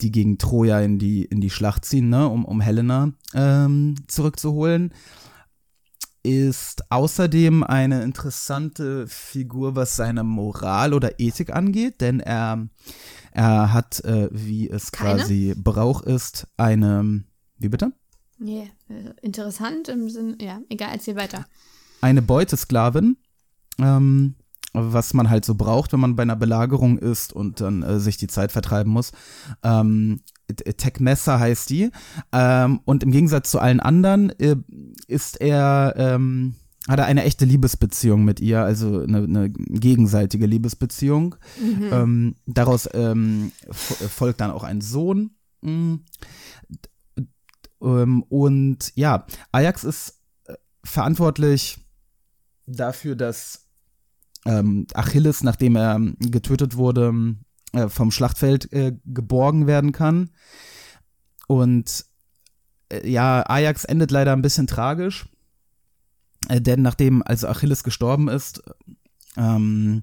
die 0.00 0.12
gegen 0.12 0.38
Troja 0.38 0.80
in 0.80 1.00
die, 1.00 1.24
in 1.24 1.40
die 1.40 1.50
Schlacht 1.50 1.84
ziehen, 1.84 2.08
ne, 2.08 2.28
um, 2.28 2.44
um 2.44 2.60
Helena 2.60 3.12
ähm, 3.34 3.96
zurückzuholen. 4.06 4.94
Ist 6.22 6.90
außerdem 6.90 7.64
eine 7.64 8.04
interessante 8.04 9.08
Figur, 9.08 9.74
was 9.74 9.96
seine 9.96 10.22
Moral 10.22 10.94
oder 10.94 11.18
Ethik 11.18 11.52
angeht, 11.52 12.00
denn 12.00 12.20
er, 12.20 12.68
er 13.32 13.72
hat, 13.72 14.04
äh, 14.04 14.28
wie 14.30 14.70
es 14.70 14.92
Keine? 14.92 15.18
quasi 15.18 15.54
Brauch 15.56 16.02
ist, 16.02 16.46
eine, 16.56 17.24
wie 17.58 17.68
bitte? 17.68 17.92
Nee, 18.38 18.70
äh, 18.88 19.26
interessant 19.26 19.88
im 19.88 20.08
Sinn, 20.08 20.36
ja, 20.40 20.60
egal, 20.68 20.90
erzähl 20.92 21.16
weiter. 21.16 21.46
eine 22.00 22.22
Beutesklavin, 22.22 23.16
ähm, 23.78 24.34
was 24.72 25.14
man 25.14 25.30
halt 25.30 25.44
so 25.44 25.54
braucht, 25.54 25.92
wenn 25.92 26.00
man 26.00 26.16
bei 26.16 26.22
einer 26.24 26.36
Belagerung 26.36 26.98
ist 26.98 27.32
und 27.32 27.60
dann 27.60 27.82
äh, 27.82 28.00
sich 28.00 28.16
die 28.16 28.26
Zeit 28.26 28.50
vertreiben 28.50 28.92
muss. 28.92 29.12
Ähm, 29.62 30.20
T- 30.48 30.72
Tekmessa 30.72 31.38
heißt 31.38 31.70
die. 31.70 31.90
Ähm, 32.32 32.80
und 32.84 33.02
im 33.04 33.12
Gegensatz 33.12 33.50
zu 33.50 33.60
allen 33.60 33.80
anderen 33.80 34.30
äh, 34.40 34.56
ist 35.06 35.40
er, 35.40 35.94
ähm, 35.96 36.56
hat 36.88 36.98
er 36.98 37.06
eine 37.06 37.22
echte 37.24 37.44
Liebesbeziehung 37.44 38.24
mit 38.24 38.40
ihr, 38.40 38.62
also 38.62 39.00
eine, 39.00 39.18
eine 39.18 39.50
gegenseitige 39.50 40.46
Liebesbeziehung. 40.46 41.36
Ähm, 41.92 42.34
daraus 42.46 42.88
ähm, 42.92 43.52
fo- 43.70 44.08
folgt 44.08 44.40
dann 44.40 44.50
auch 44.50 44.64
ein 44.64 44.80
Sohn. 44.80 45.30
D- 45.62 46.08
Ähm, 47.80 48.22
und 48.24 48.92
ja, 48.96 49.26
Ajax 49.52 49.84
ist 49.84 50.20
äh, 50.46 50.54
verantwortlich 50.82 51.78
dafür, 52.66 53.14
dass 53.14 53.63
ähm, 54.44 54.86
Achilles, 54.94 55.42
nachdem 55.42 55.76
er 55.76 55.96
ähm, 55.96 56.16
getötet 56.18 56.76
wurde, 56.76 57.36
äh, 57.72 57.88
vom 57.88 58.10
Schlachtfeld 58.10 58.72
äh, 58.72 58.96
geborgen 59.04 59.66
werden 59.66 59.92
kann. 59.92 60.30
Und 61.46 62.04
äh, 62.90 63.08
ja, 63.08 63.44
Ajax 63.48 63.84
endet 63.84 64.10
leider 64.10 64.32
ein 64.32 64.42
bisschen 64.42 64.66
tragisch, 64.66 65.26
äh, 66.48 66.60
denn 66.60 66.82
nachdem 66.82 67.22
also 67.22 67.48
Achilles 67.48 67.84
gestorben 67.84 68.28
ist, 68.28 68.62
ähm, 69.36 70.02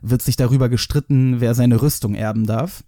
wird 0.00 0.22
sich 0.22 0.36
darüber 0.36 0.68
gestritten, 0.68 1.40
wer 1.40 1.54
seine 1.54 1.80
Rüstung 1.80 2.14
erben 2.14 2.46
darf. 2.46 2.82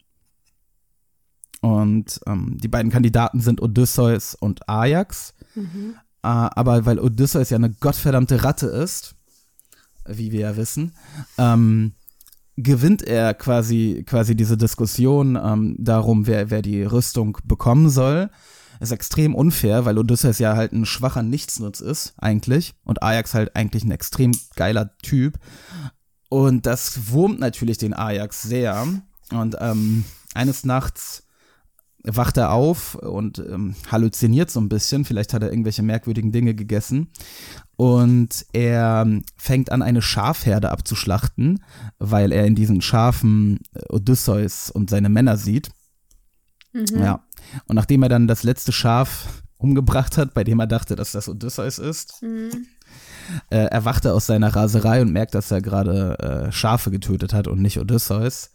Und 1.61 2.21
ähm, 2.27 2.59
die 2.59 2.69
beiden 2.69 2.91
Kandidaten 2.93 3.41
sind 3.41 3.63
Odysseus 3.63 4.35
und 4.35 4.69
Ajax. 4.69 5.35
Äh, 6.23 6.29
aber 6.29 6.85
weil 6.85 6.99
Odysseus 6.99 7.51
ja 7.51 7.57
eine 7.57 7.71
gottverdammte 7.71 8.45
Ratte 8.45 8.67
ist, 8.67 9.15
wie 10.07 10.33
wir 10.33 10.41
ja 10.41 10.57
wissen, 10.57 10.93
ähm, 11.39 11.95
gewinnt 12.57 13.03
er 13.03 13.35
quasi, 13.35 14.05
quasi 14.07 14.37
diese 14.37 14.57
Diskussion 14.57 15.37
ähm, 15.37 15.77
darum, 15.79 16.27
wer, 16.27 16.51
wer 16.51 16.63
die 16.63 16.83
Rüstung 16.83 17.39
bekommen 17.45 17.91
soll. 17.91 18.31
Ist 18.81 18.93
extrem 18.93 19.35
unfair, 19.35 19.85
weil 19.85 19.99
Odysseus 19.99 20.39
ja 20.39 20.57
halt 20.57 20.73
ein 20.73 20.85
schwacher 20.85 21.23
Nichtsnutz 21.23 21.81
ist, 21.81 22.15
eigentlich. 22.19 22.75
Und 22.85 23.03
Ajax 23.03 23.33
halt 23.35 23.55
eigentlich 23.57 23.85
ein 23.85 23.93
extrem 23.93 24.33
geiler 24.57 24.97
Typ. 24.99 25.39
Und 26.29 26.67
das 26.67 27.11
wurmt 27.11 27.39
natürlich 27.39 27.79
den 27.79 27.95
Ajax 27.95 28.43
sehr. 28.43 28.87
Und 29.31 29.57
ähm, 29.61 30.05
eines 30.35 30.65
Nachts 30.65 31.24
wacht 32.05 32.37
er 32.37 32.53
auf 32.53 32.95
und 32.95 33.39
ähm, 33.39 33.75
halluziniert 33.91 34.51
so 34.51 34.61
ein 34.61 34.69
bisschen. 34.69 35.05
Vielleicht 35.05 35.33
hat 35.33 35.43
er 35.43 35.51
irgendwelche 35.51 35.83
merkwürdigen 35.83 36.33
Dinge 36.33 36.55
gegessen. 36.55 37.09
Und 37.77 38.47
er 38.53 39.03
ähm, 39.07 39.23
fängt 39.37 39.73
an, 39.73 39.83
eine 39.83 40.03
Schafherde 40.03 40.71
abzuschlachten, 40.71 41.65
weil 41.99 42.31
er 42.31 42.45
in 42.47 42.55
diesen 42.55 42.83
Schafen 42.83 43.61
äh, 43.75 43.81
Odysseus 43.89 44.71
und 44.71 44.91
seine 44.91 45.09
Männer 45.09 45.37
sieht. 45.37 45.71
Ja. 47.01 47.25
Und 47.67 47.77
nachdem 47.77 48.03
er 48.03 48.09
dann 48.09 48.29
das 48.29 48.43
letzte 48.43 48.73
Schaf 48.73 49.43
umgebracht 49.57 50.19
hat, 50.19 50.35
bei 50.35 50.45
dem 50.45 50.61
er 50.61 50.67
dachte, 50.67 50.97
dass 50.97 51.13
das 51.13 51.29
Odysseus 51.29 51.79
ist, 51.79 52.23
äh, 53.51 53.57
erwacht 53.57 54.05
er 54.05 54.15
aus 54.15 54.27
seiner 54.27 54.55
Raserei 54.55 55.01
und 55.01 55.13
merkt, 55.13 55.35
dass 55.35 55.51
er 55.51 55.63
gerade 55.63 56.19
äh, 56.19 56.53
Schafe 56.53 56.91
getötet 56.91 57.33
hat 57.33 57.49
und 57.49 57.63
nicht 57.63 57.79
Odysseus. 57.79 58.51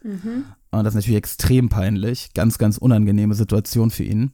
Und 0.71 0.84
das 0.84 0.93
ist 0.93 0.95
natürlich 0.95 1.17
extrem 1.17 1.69
peinlich. 1.69 2.34
Ganz, 2.34 2.58
ganz 2.58 2.77
unangenehme 2.77 3.34
Situation 3.36 3.89
für 3.91 4.03
ihn. 4.03 4.34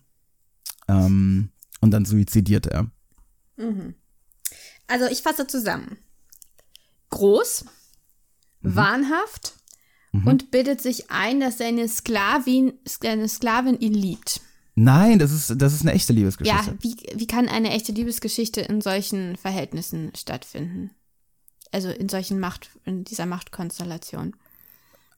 Ähm, 0.88 1.50
und 1.82 1.92
dann 1.92 2.06
suizidiert 2.06 2.68
er. 2.68 2.92
Also 4.88 5.06
ich 5.06 5.22
fasse 5.22 5.48
zusammen. 5.48 5.98
Groß, 7.10 7.66
wahnhaft 8.62 9.54
und 10.26 10.52
bildet 10.52 10.82
sich 10.82 11.12
ein, 11.12 11.40
dass 11.40 11.58
seine 11.58 11.88
Sklavin, 11.88 12.74
seine 12.86 13.28
Sklavin 13.28 13.78
ihn 13.80 13.94
liebt. 13.94 14.42
Nein, 14.76 15.20
das 15.20 15.32
ist, 15.32 15.54
das 15.62 15.74
ist 15.74 15.82
eine 15.82 15.94
echte 15.94 16.14
Ja, 16.14 16.20
Liebesgeschichte. 16.20 16.78
wie, 16.82 16.96
wie 17.16 17.28
kann 17.28 17.48
eine 17.48 17.72
echte 17.72 17.92
Liebesgeschichte 17.94 18.62
in 18.62 18.82
solchen 18.82 19.38
Verhältnissen 19.38 20.12
stattfinden? 20.16 20.92
Also 21.72 21.90
in 21.90 22.10
solchen 22.10 22.40
Macht, 22.40 22.70
in 22.86 23.04
dieser 23.04 23.26
Machtkonstellation. 23.26 24.36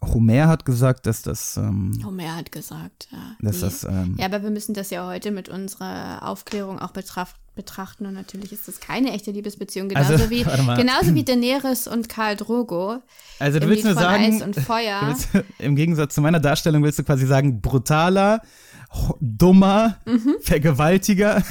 Homer 0.06 0.48
hat 0.48 0.64
gesagt, 0.66 1.06
dass 1.08 1.22
das, 1.24 1.58
ähm, 1.58 2.00
Homer 2.06 2.36
hat 2.36 2.52
gesagt, 2.52 3.08
ja. 3.12 3.18
dass 3.42 3.56
Nee. 3.58 3.62
das, 3.62 3.84
ähm, 3.84 4.16
Ja, 4.20 4.26
aber 4.26 4.44
wir 4.44 4.52
müssen 4.52 4.74
das 4.74 4.90
ja 4.92 5.06
heute 5.08 5.32
mit 5.32 5.50
unserer 5.50 6.20
Aufklärung 6.24 6.80
auch 6.80 6.92
betraf- 6.94 7.36
betrachten 7.56 8.06
und 8.06 8.14
natürlich 8.14 8.52
ist 8.54 8.68
das 8.68 8.80
keine 8.80 9.12
echte 9.14 9.32
Liebesbeziehung, 9.32 9.90
genauso 9.90 10.14
Also, 10.14 10.30
wie 10.30 10.44
genauso 10.76 11.16
wie 11.16 11.24
Daenerys 11.24 11.88
und 11.88 12.08
Karl 12.08 12.36
Drogo 12.36 13.02
also 13.40 13.58
du 13.58 13.66
im 13.66 13.72
willst 13.72 13.84
Lied 13.84 13.96
mir 13.96 14.00
von 14.00 14.04
sagen, 14.04 14.24
Eis 14.36 14.42
und 14.44 14.56
Feuer. 14.60 15.02
willst, 15.08 15.30
im 15.58 15.76
Gegensatz 15.76 16.14
zu 16.14 16.22
meiner 16.22 16.40
Darstellung 16.40 16.84
willst 16.84 17.00
du 17.00 17.04
quasi 17.04 17.26
sagen, 17.26 17.60
brutaler, 17.62 18.42
dummer 19.20 19.98
Mhm. 20.06 20.36
Vergewaltiger, 20.42 21.42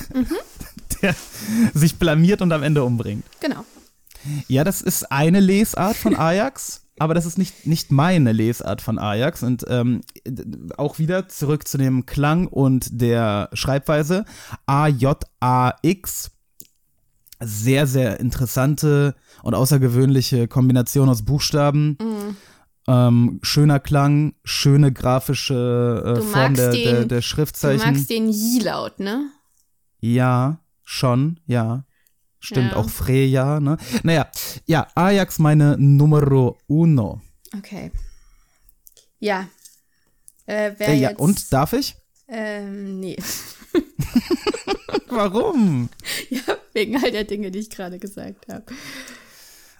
der 1.03 1.15
sich 1.75 1.99
blamiert 1.99 2.41
und 2.41 2.53
am 2.53 2.63
Ende 2.63 2.85
umbringt. 2.85 3.25
Genau. 3.41 3.65
Ja, 4.49 4.63
das 4.65 4.83
ist 4.83 5.11
eine 5.11 5.41
Lesart 5.41 5.97
von 5.97 6.17
Ajax, 6.17 6.83
aber 6.99 7.15
das 7.15 7.27
ist 7.27 7.37
nicht, 7.39 7.67
nicht 7.67 7.93
meine 7.93 8.33
Lesart 8.33 8.81
von 8.81 8.99
Ajax. 8.99 9.43
Und 9.43 9.65
ähm, 9.69 10.01
auch 10.77 10.99
wieder 10.99 11.29
zurück 11.29 11.69
zu 11.69 11.79
dem 11.79 12.07
Klang 12.07 12.47
und 12.47 12.89
der 13.01 13.51
Schreibweise. 13.53 14.25
A-J-A-X. 14.67 16.31
Sehr, 17.41 17.87
sehr 17.87 18.19
interessante 18.19 19.15
und 19.43 19.55
außergewöhnliche 19.55 20.49
Kombination 20.49 21.09
aus 21.11 21.23
Buchstaben. 21.23 21.99
Ähm, 22.89 23.41
schöner 23.43 23.79
Klang, 23.81 24.35
schöne 24.45 24.91
grafische 24.93 26.03
äh, 26.07 26.15
Du 26.15 26.23
Form 26.23 26.55
der, 26.55 26.71
der, 26.71 27.01
den- 27.01 27.09
der 27.09 27.19
Du 27.19 27.23
Schriftzeichen. 27.23 27.85
magst 27.93 28.09
den 28.09 28.31
J-Laut, 28.31 29.01
ne? 29.01 29.29
Ja, 30.01 30.61
schon, 30.83 31.41
ja. 31.47 31.85
Stimmt, 32.47 32.71
Ja. 32.73 32.77
auch 32.77 32.89
Freya, 32.89 33.59
ne? 33.59 33.77
Naja, 34.05 34.31
ja, 34.67 34.87
Ajax 34.95 35.41
meine 35.41 35.77
Numero 35.79 36.57
uno. 36.69 37.21
Okay. 37.57 37.91
Ja. 39.19 39.49
Äh, 40.47 40.71
wer 40.79 40.89
Äh, 40.91 40.95
ja, 40.95 41.11
jetzt, 41.11 41.19
und 41.19 41.53
darf 41.53 41.73
ich? 41.73 41.97
Ähm, 42.29 43.01
nee. 43.01 43.17
Warum? 45.09 45.89
ja, 46.31 46.41
wegen 46.73 47.03
all 47.03 47.11
der 47.11 47.25
Dinge, 47.25 47.51
die 47.51 47.59
ich 47.59 47.71
gerade 47.71 47.99
gesagt 47.99 48.47
habe. 48.49 48.65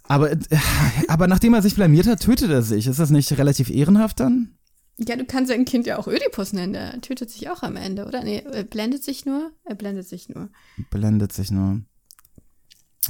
Aber, 0.03 0.33
äh, 0.33 0.39
aber 1.09 1.29
nachdem 1.29 1.55
er 1.55 1.63
sich 1.63 1.77
blamiert 1.77 2.09
hat, 2.09 2.21
tötet 2.21 2.51
er 2.51 2.63
sich. 2.63 2.89
Ist 2.89 2.99
das 2.99 3.11
nicht 3.11 3.31
relativ 3.39 3.71
ehrenhaft 3.71 4.19
dann? 4.19 4.57
Ja, 4.99 5.15
du 5.15 5.25
kannst 5.25 5.51
sein 5.51 5.65
Kind 5.67 5.87
ja 5.87 5.99
auch 5.99 6.09
Ödipus 6.09 6.53
nennen, 6.53 6.73
der 6.73 7.01
tötet 7.01 7.31
sich 7.31 7.49
auch 7.49 7.63
am 7.63 7.77
Ende, 7.77 8.07
oder? 8.07 8.25
Nee, 8.25 8.43
er 8.51 8.65
blendet 8.65 9.05
sich 9.05 9.25
nur? 9.25 9.53
Er 9.65 9.77
blendet 9.77 10.09
sich 10.09 10.29
nur. 10.29 10.49
Blendet 10.91 11.33
sich 11.33 11.53
nur. 11.53 11.83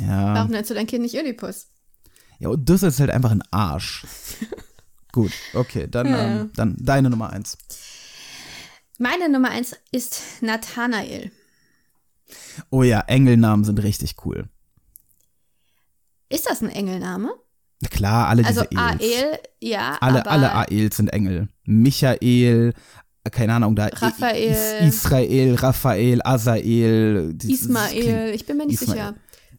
Ja. 0.00 0.34
Warum 0.34 0.50
nennst 0.50 0.70
du 0.70 0.74
dein 0.74 0.86
Kind 0.86 1.02
nicht 1.02 1.14
Ödipus? 1.14 1.68
Ja, 2.38 2.50
und 2.50 2.68
das 2.68 2.82
ist 2.82 3.00
halt 3.00 3.10
einfach 3.10 3.30
ein 3.30 3.42
Arsch. 3.50 4.04
Gut, 5.12 5.32
okay, 5.54 5.86
dann, 5.90 6.06
Ja. 6.06 6.26
ähm, 6.26 6.50
dann 6.54 6.76
deine 6.78 7.08
Nummer 7.08 7.30
eins. 7.30 7.56
Meine 8.98 9.28
Nummer 9.30 9.50
eins 9.50 9.74
ist 9.92 10.20
Nathanael. 10.42 11.30
Oh 12.70 12.82
ja, 12.82 13.00
Engelnamen 13.06 13.64
sind 13.64 13.82
richtig 13.82 14.16
cool. 14.24 14.48
Ist 16.28 16.48
das 16.50 16.60
ein 16.62 16.70
Engelname? 16.70 17.32
Na 17.80 17.88
Klar, 17.88 18.28
alle 18.28 18.44
Also 18.44 18.62
diese 18.62 18.80
Eels. 18.82 19.02
Ael, 19.02 19.38
ja, 19.60 19.96
Alle, 20.00 20.20
aber 20.20 20.30
alle 20.30 20.52
Aels 20.54 20.96
sind 20.96 21.08
Engel. 21.12 21.48
Michael, 21.64 22.72
keine 23.30 23.54
Ahnung, 23.54 23.76
da 23.76 23.86
Raphael. 23.86 24.50
Is 24.88 24.94
Israel, 24.96 25.54
Raphael, 25.56 26.20
Asael, 26.24 27.36
Ismael, 27.42 28.34
ich 28.34 28.46
bin 28.46 28.56
mir 28.56 28.66
nicht 28.66 28.80
Ismael. 28.80 28.98
sicher. 28.98 29.14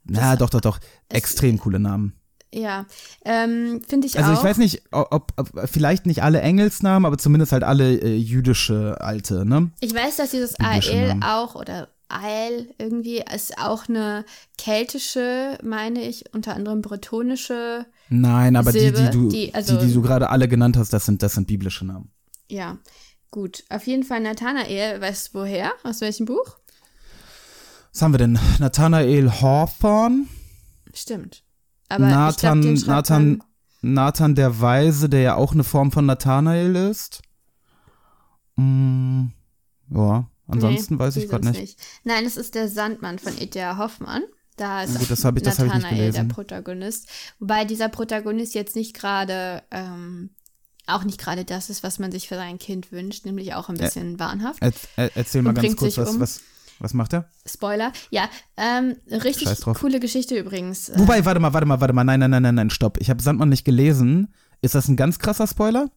Na, 0.10 0.36
doch, 0.36 0.50
doch, 0.50 0.62
doch. 0.62 0.80
Extrem 1.10 1.58
coole 1.60 1.80
Namen. 1.80 2.14
Ja, 2.54 2.86
ähm, 3.26 3.82
finde 3.88 4.08
ich 4.08 4.18
Also 4.18 4.32
auch. 4.32 4.38
ich 4.38 4.44
weiß 4.44 4.58
nicht, 4.58 4.84
ob, 4.92 5.34
ob 5.36 5.70
vielleicht 5.70 6.06
nicht 6.06 6.24
alle 6.24 6.40
Engelsnamen, 6.42 7.06
aber 7.06 7.18
zumindest 7.18 7.52
halt 7.52 7.64
alle 7.64 7.94
äh, 8.00 8.16
jüdische 8.16 8.98
alte, 9.02 9.46
ne? 9.46 9.72
Ich 9.82 9.94
weiß, 9.94 10.16
dass 10.16 10.32
dieses 10.32 10.58
Ael 10.60 11.20
auch 11.24 11.56
oder 11.56 11.90
Ael 12.08 12.74
irgendwie 12.78 13.22
ist 13.34 13.58
auch 13.58 13.90
eine 13.90 14.24
keltische, 14.58 15.58
meine 15.64 16.02
ich, 16.08 16.34
unter 16.34 16.56
anderem 16.56 16.82
bretonische, 16.82 17.86
Nein, 18.10 18.56
aber 18.56 18.72
die, 18.72 18.80
Silbe, 18.80 19.02
die 19.02 19.10
du, 19.12 19.28
die- 19.30 19.54
also- 19.54 19.78
die, 19.78 19.88
die 19.88 19.94
du 19.94 20.02
gerade 20.02 20.30
alle 20.30 20.48
genannt 20.48 20.78
hast, 20.78 20.94
das 20.94 21.06
sind, 21.06 21.22
das 21.24 21.34
sind 21.34 21.48
biblische 21.48 21.86
Namen. 21.86 22.12
ja. 22.50 22.78
Gut, 23.30 23.66
auf 23.70 23.86
jeden 23.88 24.04
Fall 24.04 24.22
Nathanael, 24.22 25.02
weißt 25.02 25.34
du 25.36 25.40
woher? 25.40 25.74
Aus 25.84 26.00
welchem 26.00 26.26
Buch? 26.26 26.58
Was 27.98 28.04
haben 28.04 28.14
wir 28.14 28.20
denn? 28.20 28.38
Nathanael 28.60 29.32
Hawthorne, 29.42 30.28
Stimmt. 30.94 31.44
Aber 31.90 32.06
Nathan, 32.06 32.76
ich 32.76 32.84
glaub, 32.84 32.96
Nathan, 32.96 33.44
Nathan 33.82 34.36
der 34.36 34.62
Weise, 34.62 35.10
der 35.10 35.22
ja 35.22 35.36
auch 35.36 35.54
eine 35.54 35.64
Form 35.64 35.92
von 35.92 36.06
Nathanael 36.06 36.76
ist. 36.76 37.24
Mm, 38.56 39.30
ja, 39.90 40.30
ansonsten 40.46 40.94
Nee, 40.94 41.00
weiß 41.00 41.16
ich 41.16 41.28
gerade 41.28 41.46
sind's 41.46 41.60
nicht. 41.60 41.80
Nein, 42.04 42.24
es 42.28 42.38
ist 42.38 42.54
der 42.54 42.70
Sandmann 42.70 43.18
von 43.18 43.36
E.T.A. 43.36 43.80
Hoffmann. 43.80 44.22
Da 44.58 44.84
ist 44.84 45.00
Gut, 45.00 45.10
das 45.10 45.26
ich- 45.26 45.32
nicht 45.34 45.46
Nathanael 45.48 46.12
der. 46.12 46.24
Protagonist. 46.26 47.10
Wobei 47.40 47.66
dieser 47.66 47.90
Protagonist 47.90 48.54
jetzt 48.54 48.76
nicht 48.76 48.94
gerade, 48.96 49.64
ähm, 49.72 50.30
auch 50.86 51.04
nicht 51.04 51.20
gerade 51.20 51.46
das 51.46 51.72
ist, 51.72 51.82
was 51.82 51.98
man 51.98 52.12
sich 52.12 52.28
für 52.28 52.36
sein 52.36 52.60
Kind 52.60 52.92
wünscht, 52.92 53.26
nämlich 53.26 53.56
auch 53.56 53.70
ein 53.70 53.78
bisschen 53.78 54.20
wahnhaft. 54.20 54.62
Er, 54.62 54.72
er, 54.98 55.18
erzähl 55.18 55.42
mal 55.42 55.56
ganz 55.56 55.76
kurz, 55.76 55.98
was, 55.98 56.12
um. 56.12 56.20
was, 56.20 56.42
was 56.80 56.94
macht 56.94 57.14
er? 57.14 57.30
Spoiler. 57.46 57.92
Ja, 58.10 58.30
ähm, 58.58 58.96
richtig 59.10 59.48
coole 59.80 60.00
Geschichte 60.00 60.38
übrigens. 60.38 60.90
Äh, 60.90 61.00
Wobei, 61.00 61.26
warte 61.26 61.40
mal, 61.40 61.54
warte 61.54 61.66
mal, 61.68 61.82
warte 61.82 61.94
mal, 61.94 62.04
nein, 62.04 62.20
nein, 62.20 62.32
nein, 62.32 62.44
nein, 62.44 62.56
nein, 62.56 62.70
stopp. 62.70 62.98
Ich 63.00 63.10
habe 63.10 63.22
Sandmann 63.22 63.50
nicht 63.50 63.66
gelesen. 63.66 64.34
Ist 64.62 64.76
das 64.76 64.88
ein 64.88 64.96
ganz 64.96 65.20
krasser 65.20 65.48
Spoiler? 65.48 65.90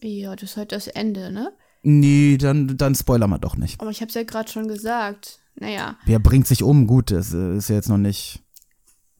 Ja, 0.00 0.34
das 0.36 0.50
ist 0.50 0.56
halt 0.56 0.72
das 0.72 0.88
Ende, 0.88 1.30
ne? 1.32 1.52
Nee, 1.82 2.36
dann, 2.36 2.76
dann 2.76 2.94
spoiler 2.94 3.26
mal 3.28 3.38
doch 3.38 3.56
nicht. 3.56 3.80
Aber 3.80 3.90
ich 3.90 4.02
hab's 4.02 4.14
ja 4.14 4.24
gerade 4.24 4.50
schon 4.50 4.66
gesagt. 4.68 5.38
Naja, 5.54 5.96
Wer 6.04 6.18
bringt 6.18 6.46
sich 6.46 6.62
um? 6.62 6.86
Gut, 6.86 7.10
das 7.10 7.32
ist 7.32 7.68
ja 7.68 7.76
jetzt 7.76 7.88
noch 7.88 7.96
nicht. 7.96 8.42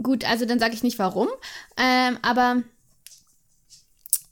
gut, 0.03 0.25
also 0.29 0.45
dann 0.45 0.59
sage 0.59 0.75
ich 0.75 0.83
nicht 0.83 0.99
warum. 0.99 1.29
Ähm, 1.79 2.19
aber 2.23 2.63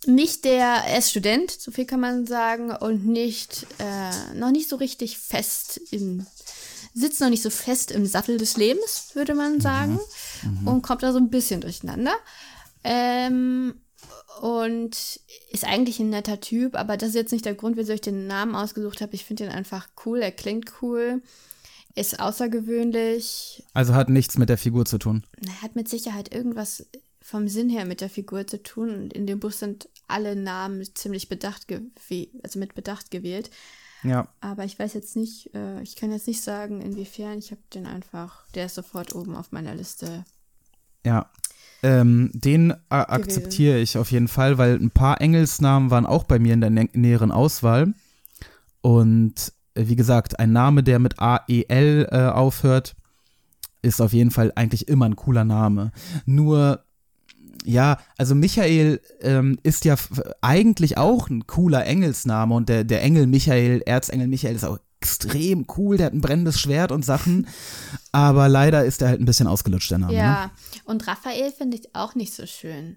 nicht 0.07 0.45
der, 0.45 0.83
er 0.87 0.99
ist 0.99 1.11
Student, 1.11 1.51
so 1.51 1.71
viel 1.71 1.85
kann 1.85 2.01
man 2.01 2.27
sagen, 2.27 2.71
und 2.71 3.07
nicht, 3.07 3.67
äh, 3.79 4.35
noch 4.35 4.51
nicht 4.51 4.69
so 4.69 4.77
richtig 4.77 5.19
fest 5.19 5.81
im, 5.91 6.27
sitzt 6.95 7.21
noch 7.21 7.31
nicht 7.31 7.43
so 7.43 7.51
fest 7.51 7.91
im 7.91 8.07
Sattel 8.07 8.39
des 8.39 8.57
Lebens, 8.57 9.11
würde 9.15 9.35
man 9.35 9.61
sagen. 9.61 9.99
Und 10.65 10.83
kommt 10.83 11.03
da 11.03 11.13
so 11.13 11.19
ein 11.19 11.31
bisschen 11.31 11.61
durcheinander. 11.61 12.15
Ähm, 12.85 13.75
und 14.41 15.21
ist 15.51 15.65
eigentlich 15.65 16.01
ein 16.01 16.11
netter 16.11 16.41
Typ, 16.41 16.75
aber 16.77 16.97
das 16.97 17.11
ist 17.11 17.15
jetzt 17.15 17.33
nicht 17.33 17.45
der 17.45 17.55
Grund, 17.55 17.77
wieso 17.77 17.93
ich 17.93 18.01
den 18.01 18.27
Namen 18.27 18.55
ausgesucht 18.55 19.01
habe. 19.01 19.15
Ich 19.15 19.25
finde 19.25 19.45
ihn 19.45 19.51
einfach 19.51 19.89
cool, 20.05 20.21
er 20.21 20.33
klingt 20.33 20.73
cool, 20.83 21.23
ist 21.95 22.21
außergewöhnlich, 22.21 23.63
Also 23.73 23.95
hat 23.95 24.09
nichts 24.09 24.37
mit 24.37 24.49
der 24.49 24.59
Figur 24.59 24.85
zu 24.85 24.99
tun. 24.99 25.25
na, 25.41 25.63
hat 25.63 25.77
mit 25.77 25.89
Sicherheit 25.89 26.35
irgendwas 26.35 26.87
vom 27.23 27.49
Sinn 27.49 27.71
her 27.71 27.87
mit 27.87 28.01
der 28.03 28.11
Figur 28.11 28.47
zu 28.47 28.63
tun. 28.63 28.91
Und 28.91 29.13
in 29.15 29.27
dem 29.27 29.41
Buch 29.41 29.53
sind 29.53 29.89
alle 30.09 30.37
Namen 30.37 30.85
ziemlich 30.95 31.29
bedacht, 31.29 31.69
gew- 31.69 32.29
also 32.43 32.59
mit 32.59 32.75
Bedacht 32.75 33.11
gewählt. 33.11 33.51
Ja. 34.03 34.29
Aber 34.41 34.65
ich 34.65 34.79
weiß 34.79 34.93
jetzt 34.95 35.17
nicht, 35.17 35.55
äh, 35.55 35.81
ich 35.83 35.97
kann 35.97 36.13
jetzt 36.13 36.27
nicht 36.27 36.43
sagen, 36.43 36.81
inwiefern. 36.83 37.39
Ich 37.39 37.51
habe 37.51 37.63
den 37.73 37.87
einfach, 37.87 38.47
der 38.55 38.67
ist 38.67 38.75
sofort 38.75 39.15
oben 39.15 39.35
auf 39.35 39.51
meiner 39.51 39.75
Liste. 39.75 40.25
Ja. 41.07 41.31
Ähm, 41.83 42.31
den 42.35 42.71
äh, 42.71 42.75
akzeptiere 42.91 43.79
ich 43.79 43.99
auf 43.99 44.11
jeden 44.11 44.29
Fall, 44.29 44.59
weil 44.59 44.77
ein 44.77 44.91
paar 44.91 45.21
Engelsnamen 45.21 45.91
waren 45.91 46.07
auch 46.07 46.25
bei 46.25 46.39
mir 46.39 46.55
in 46.55 46.61
der 46.61 46.71
nä 46.71 46.89
näheren 46.93 47.31
Auswahl. 47.31 47.95
Und 48.81 49.53
äh, 49.75 49.89
wie 49.89 49.97
gesagt, 49.97 50.39
ein 50.39 50.53
Name, 50.53 50.83
der 50.83 50.99
mit 50.99 51.19
A-E-L 51.19 52.09
äh, 52.11 52.27
aufhört, 52.29 52.95
ist 53.83 54.01
auf 54.01 54.13
jeden 54.13 54.31
Fall 54.31 54.53
eigentlich 54.55 54.89
immer 54.89 55.07
ein 55.07 55.17
cooler 55.17 55.45
Name. 55.45 55.93
Nur, 56.25 56.84
ja, 57.65 57.99
also 58.19 58.35
Michael 58.35 59.01
ähm, 59.21 59.59
ist 59.63 59.85
ja 59.85 59.97
eigentlich 60.43 60.99
auch 60.99 61.29
ein 61.31 61.47
cooler 61.47 61.85
Engelsname 61.87 62.55
und 62.55 62.69
der, 62.69 62.85
der 62.85 63.03
Engel 63.03 63.27
Michael, 63.27 63.83
Erzengel 63.87 64.29
Michael 64.29 64.55
ist 64.55 64.65
auch 64.65 64.79
extrem 65.01 65.67
cool, 65.77 65.97
der 65.99 66.07
hat 66.07 66.15
ein 66.15 66.21
brennendes 66.21 66.61
Schwert 66.61 66.91
und 66.93 67.05
Sachen, 67.05 67.47
aber 68.13 68.49
leider 68.49 68.85
ist 68.85 69.03
er 69.03 69.09
halt 69.09 69.21
ein 69.21 69.27
bisschen 69.27 69.47
ausgelutscht, 69.47 69.91
der 69.91 69.99
Name. 69.99 70.13
Ne? 70.13 70.19
Ja, 70.19 70.51
und 70.85 71.07
Raphael 71.07 71.53
finde 71.53 71.77
ich 71.77 71.95
auch 71.95 72.15
nicht 72.15 72.33
so 72.35 72.47
schön. 72.47 72.97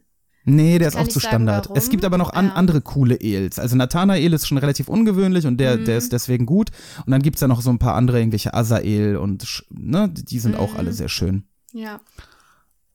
Nee, 0.50 0.80
der 0.80 0.88
ist 0.88 0.96
auch 0.96 1.06
zu 1.10 1.20
sagen, 1.20 1.32
Standard. 1.34 1.66
warum? 1.66 1.78
Es 1.78 1.90
gibt 1.90 2.06
aber 2.06 2.18
noch 2.18 2.30
an, 2.32 2.46
Ja. 2.46 2.54
andere 2.54 2.80
coole 2.80 3.20
Els. 3.20 3.60
Also 3.60 3.76
Nathanael 3.76 4.32
ist 4.32 4.48
schon 4.48 4.58
relativ 4.58 4.88
ungewöhnlich 4.88 5.46
und 5.46 5.58
der, 5.58 5.76
Mhm. 5.76 5.84
der 5.84 5.98
ist 5.98 6.14
deswegen 6.14 6.46
gut. 6.46 6.70
Und 7.06 7.12
dann 7.12 7.22
gibt's 7.22 7.42
ja 7.42 7.50
noch 7.50 7.60
so 7.60 7.70
ein 7.70 7.80
paar 7.80 7.96
andere, 7.96 8.20
irgendwelche 8.20 8.54
Asael 8.54 9.18
und 9.18 9.66
ne, 9.70 10.08
die 10.10 10.40
sind 10.40 10.56
auch 10.56 10.72
Mhm. 10.74 10.80
alle 10.80 10.94
sehr 10.94 11.10
schön. 11.10 11.44
Ja. 11.74 12.00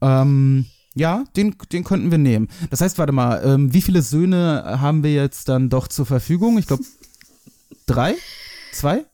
Ähm, 0.00 0.64
ja, 0.94 1.24
den, 1.37 1.57
den 1.72 1.85
könnten 1.85 2.11
wir 2.11 2.18
nehmen. 2.18 2.48
Das 2.70 2.81
heißt, 2.81 2.98
warte 2.98 3.12
mal, 3.12 3.42
ähm, 3.44 3.72
wie 3.72 3.83
viele 3.83 4.02
Söhne 4.02 4.78
haben 4.81 5.02
wir 5.02 5.12
jetzt 5.14 5.48
dann 5.48 5.68
doch 5.70 5.88
zur 5.88 6.07
Verfügung? 6.07 6.59
Ich 6.59 6.66
glaube, 6.66 6.85
drei? 7.87 8.14
Zwei? 8.72 9.05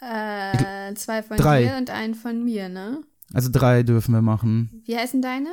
Äh, 0.00 0.94
zwei 0.94 1.22
von 1.22 1.36
Drei. 1.36 1.64
dir 1.64 1.76
und 1.76 1.90
einen 1.90 2.14
von 2.14 2.44
mir, 2.44 2.68
ne? 2.68 3.00
Also 3.32 3.48
drei 3.50 3.82
dürfen 3.82 4.12
wir 4.12 4.22
machen. 4.22 4.82
Wie 4.84 4.96
heißen 4.96 5.20
deine? 5.22 5.48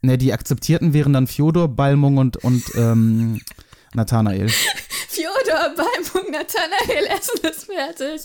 Ne, 0.00 0.16
die 0.16 0.32
akzeptierten 0.32 0.92
wären 0.92 1.12
dann 1.12 1.26
Fjodor, 1.26 1.68
Balmung 1.68 2.16
und, 2.18 2.36
und 2.38 2.62
ähm, 2.76 3.40
Nathanael. 3.94 4.48
Fjodor, 4.48 5.74
Beimung, 5.76 6.30
Nathanael, 6.30 7.06
Essen 7.06 7.40
ist 7.50 7.64
fertig. 7.64 8.22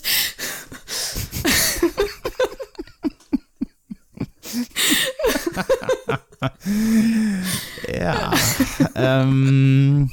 Ja. 7.92 8.32
ähm, 8.94 10.10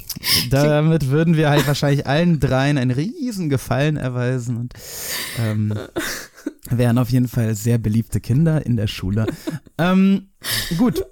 damit 0.50 1.08
würden 1.08 1.36
wir 1.36 1.50
halt 1.50 1.66
wahrscheinlich 1.66 2.06
allen 2.06 2.40
dreien 2.40 2.78
einen 2.78 2.90
riesen 2.90 3.48
Gefallen 3.48 3.96
erweisen 3.96 4.56
und 4.56 4.72
ähm, 5.38 5.74
wären 6.70 6.98
auf 6.98 7.10
jeden 7.10 7.28
Fall 7.28 7.54
sehr 7.54 7.78
beliebte 7.78 8.20
Kinder 8.20 8.64
in 8.64 8.76
der 8.76 8.86
Schule. 8.86 9.26
Ähm, 9.78 10.28
gut. 10.78 11.02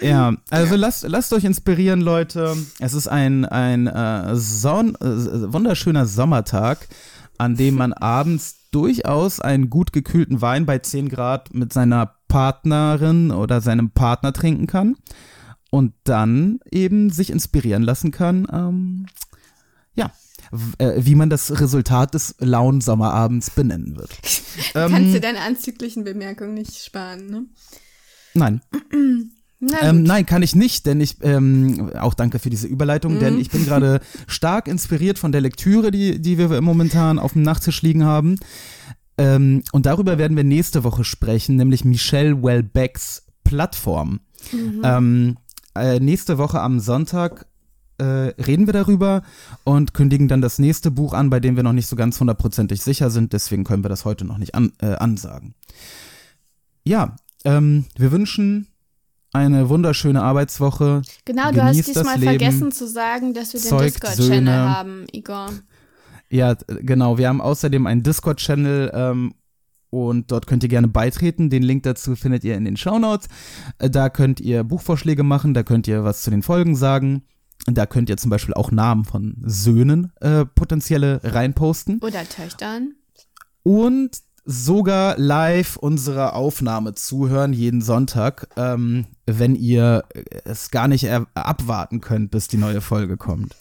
Äh, 0.00 0.06
Ja, 0.08 0.34
also 0.50 0.76
lasst, 0.76 1.04
lasst 1.08 1.32
euch 1.32 1.44
inspirieren, 1.44 2.00
Leute. 2.00 2.56
Es 2.78 2.94
ist 2.94 3.06
ein, 3.08 3.44
ein 3.44 3.86
äh, 3.86 4.34
Son 4.36 4.94
äh, 4.96 5.52
wunderschöner 5.52 6.06
Sommertag, 6.06 6.88
an 7.38 7.56
dem 7.56 7.76
man 7.76 7.92
abends 7.92 8.56
durchaus 8.70 9.40
einen 9.40 9.70
gut 9.70 9.92
gekühlten 9.92 10.40
Wein 10.40 10.66
bei 10.66 10.78
10 10.78 11.08
Grad 11.08 11.52
mit 11.54 11.72
seiner 11.72 12.14
Partnerin 12.28 13.30
oder 13.32 13.60
seinem 13.60 13.90
Partner 13.90 14.32
trinken 14.32 14.66
kann 14.66 14.96
und 15.70 15.92
dann 16.04 16.60
eben 16.70 17.10
sich 17.10 17.30
inspirieren 17.30 17.82
lassen 17.82 18.10
kann, 18.10 18.46
ähm, 18.52 19.06
ja, 19.94 20.12
äh, 20.78 20.94
wie 20.98 21.14
man 21.14 21.30
das 21.30 21.60
Resultat 21.60 22.14
des 22.14 22.34
lauen 22.38 22.80
Sommerabends 22.80 23.50
benennen 23.50 23.96
wird. 23.96 24.10
Kannst 24.72 24.94
Ähm, 24.94 25.12
du 25.12 25.20
deine 25.20 25.40
anzüglichen 25.40 26.04
Bemerkungen 26.04 26.54
nicht 26.54 26.76
sparen, 26.84 27.26
ne? 27.26 27.46
Nein, 28.34 28.60
ähm, 29.82 30.02
nein, 30.02 30.24
kann 30.24 30.42
ich 30.42 30.54
nicht, 30.54 30.86
denn 30.86 31.00
ich, 31.00 31.16
ähm, 31.22 31.90
auch 31.98 32.14
danke 32.14 32.38
für 32.38 32.50
diese 32.50 32.66
Überleitung, 32.66 33.18
denn 33.18 33.38
ich 33.38 33.50
bin 33.50 33.64
gerade 33.64 34.00
stark 34.26 34.68
inspiriert 34.68 35.18
von 35.18 35.32
der 35.32 35.42
Lektüre, 35.42 35.90
die, 35.90 36.20
die 36.20 36.38
wir 36.38 36.60
momentan 36.62 37.18
auf 37.18 37.34
dem 37.34 37.42
Nachttisch 37.42 37.82
liegen 37.82 38.04
haben. 38.04 38.36
Ähm, 39.18 39.62
und 39.72 39.84
darüber 39.84 40.16
werden 40.16 40.36
wir 40.36 40.44
nächste 40.44 40.82
Woche 40.82 41.04
sprechen, 41.04 41.56
nämlich 41.56 41.84
Michelle 41.84 42.42
Welbecks 42.42 43.26
Plattform. 43.44 44.20
Ähm, 44.82 45.36
äh, 45.74 46.00
nächste 46.00 46.38
Woche 46.38 46.60
am 46.60 46.80
Sonntag 46.80 47.46
äh, 47.98 48.32
reden 48.42 48.66
wir 48.66 48.72
darüber 48.72 49.22
und 49.64 49.92
kündigen 49.92 50.28
dann 50.28 50.40
das 50.40 50.58
nächste 50.58 50.90
Buch 50.90 51.12
an, 51.12 51.28
bei 51.28 51.40
dem 51.40 51.56
wir 51.56 51.62
noch 51.62 51.74
nicht 51.74 51.86
so 51.86 51.96
ganz 51.96 52.18
hundertprozentig 52.18 52.80
sicher 52.80 53.10
sind. 53.10 53.34
Deswegen 53.34 53.64
können 53.64 53.84
wir 53.84 53.90
das 53.90 54.06
heute 54.06 54.24
noch 54.24 54.38
nicht 54.38 54.54
an, 54.54 54.72
äh, 54.80 54.94
ansagen. 54.94 55.54
Ja, 56.82 57.16
ähm, 57.44 57.84
wir 57.96 58.10
wünschen 58.10 58.69
eine 59.32 59.68
wunderschöne 59.68 60.22
Arbeitswoche. 60.22 61.02
Genau, 61.24 61.52
du 61.52 61.62
hast 61.62 61.86
diesmal 61.86 62.18
vergessen 62.18 62.72
zu 62.72 62.86
sagen, 62.86 63.32
dass 63.34 63.52
wir 63.52 63.60
den 63.60 63.78
Discord-Channel 63.78 64.58
haben, 64.68 65.06
Igor. 65.12 65.50
Ja, 66.28 66.54
genau. 66.66 67.18
Wir 67.18 67.28
haben 67.28 67.40
außerdem 67.40 67.86
einen 67.86 68.02
Discord-Channel 68.02 68.90
ähm, 68.94 69.34
und 69.90 70.30
dort 70.30 70.46
könnt 70.46 70.62
ihr 70.62 70.68
gerne 70.68 70.88
beitreten. 70.88 71.50
Den 71.50 71.62
Link 71.62 71.82
dazu 71.82 72.14
findet 72.16 72.44
ihr 72.44 72.56
in 72.56 72.64
den 72.64 72.76
Shownotes. 72.76 73.28
Äh, 73.78 73.90
Da 73.90 74.08
könnt 74.08 74.40
ihr 74.40 74.62
Buchvorschläge 74.64 75.22
machen, 75.22 75.54
da 75.54 75.62
könnt 75.62 75.88
ihr 75.88 76.04
was 76.04 76.22
zu 76.22 76.30
den 76.30 76.42
Folgen 76.42 76.76
sagen. 76.76 77.22
Da 77.66 77.84
könnt 77.86 78.08
ihr 78.08 78.16
zum 78.16 78.30
Beispiel 78.30 78.54
auch 78.54 78.70
Namen 78.70 79.04
von 79.04 79.36
Söhnen 79.44 80.12
äh, 80.20 80.46
potenzielle 80.46 81.20
reinposten. 81.22 81.98
Oder 82.00 82.26
Töchtern. 82.28 82.94
Und 83.62 84.16
sogar 84.44 85.18
live 85.18 85.76
unserer 85.76 86.34
Aufnahme 86.34 86.94
zuhören 86.94 87.52
jeden 87.52 87.82
Sonntag, 87.82 88.48
ähm, 88.56 89.06
wenn 89.26 89.54
ihr 89.54 90.04
es 90.44 90.70
gar 90.70 90.88
nicht 90.88 91.08
abwarten 91.34 92.00
könnt, 92.00 92.30
bis 92.30 92.48
die 92.48 92.56
neue 92.56 92.80
Folge 92.80 93.16
kommt. 93.16 93.56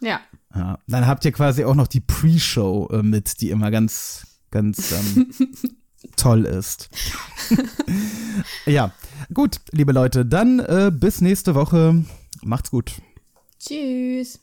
Ja. 0.00 0.20
Ja, 0.54 0.78
dann 0.86 1.06
habt 1.06 1.24
ihr 1.24 1.32
quasi 1.32 1.64
auch 1.64 1.74
noch 1.74 1.86
die 1.88 2.00
Pre-Show 2.00 2.88
äh, 2.92 3.02
mit, 3.02 3.40
die 3.40 3.50
immer 3.50 3.70
ganz, 3.70 4.26
ganz 4.50 4.92
ähm, 4.92 5.30
toll 6.16 6.44
ist. 6.44 6.88
ja, 8.66 8.92
gut, 9.34 9.60
liebe 9.72 9.92
Leute, 9.92 10.24
dann 10.24 10.58
äh, 10.60 10.90
bis 10.92 11.20
nächste 11.20 11.54
Woche. 11.54 12.04
Macht's 12.42 12.70
gut. 12.70 12.92
Tschüss. 13.58 14.40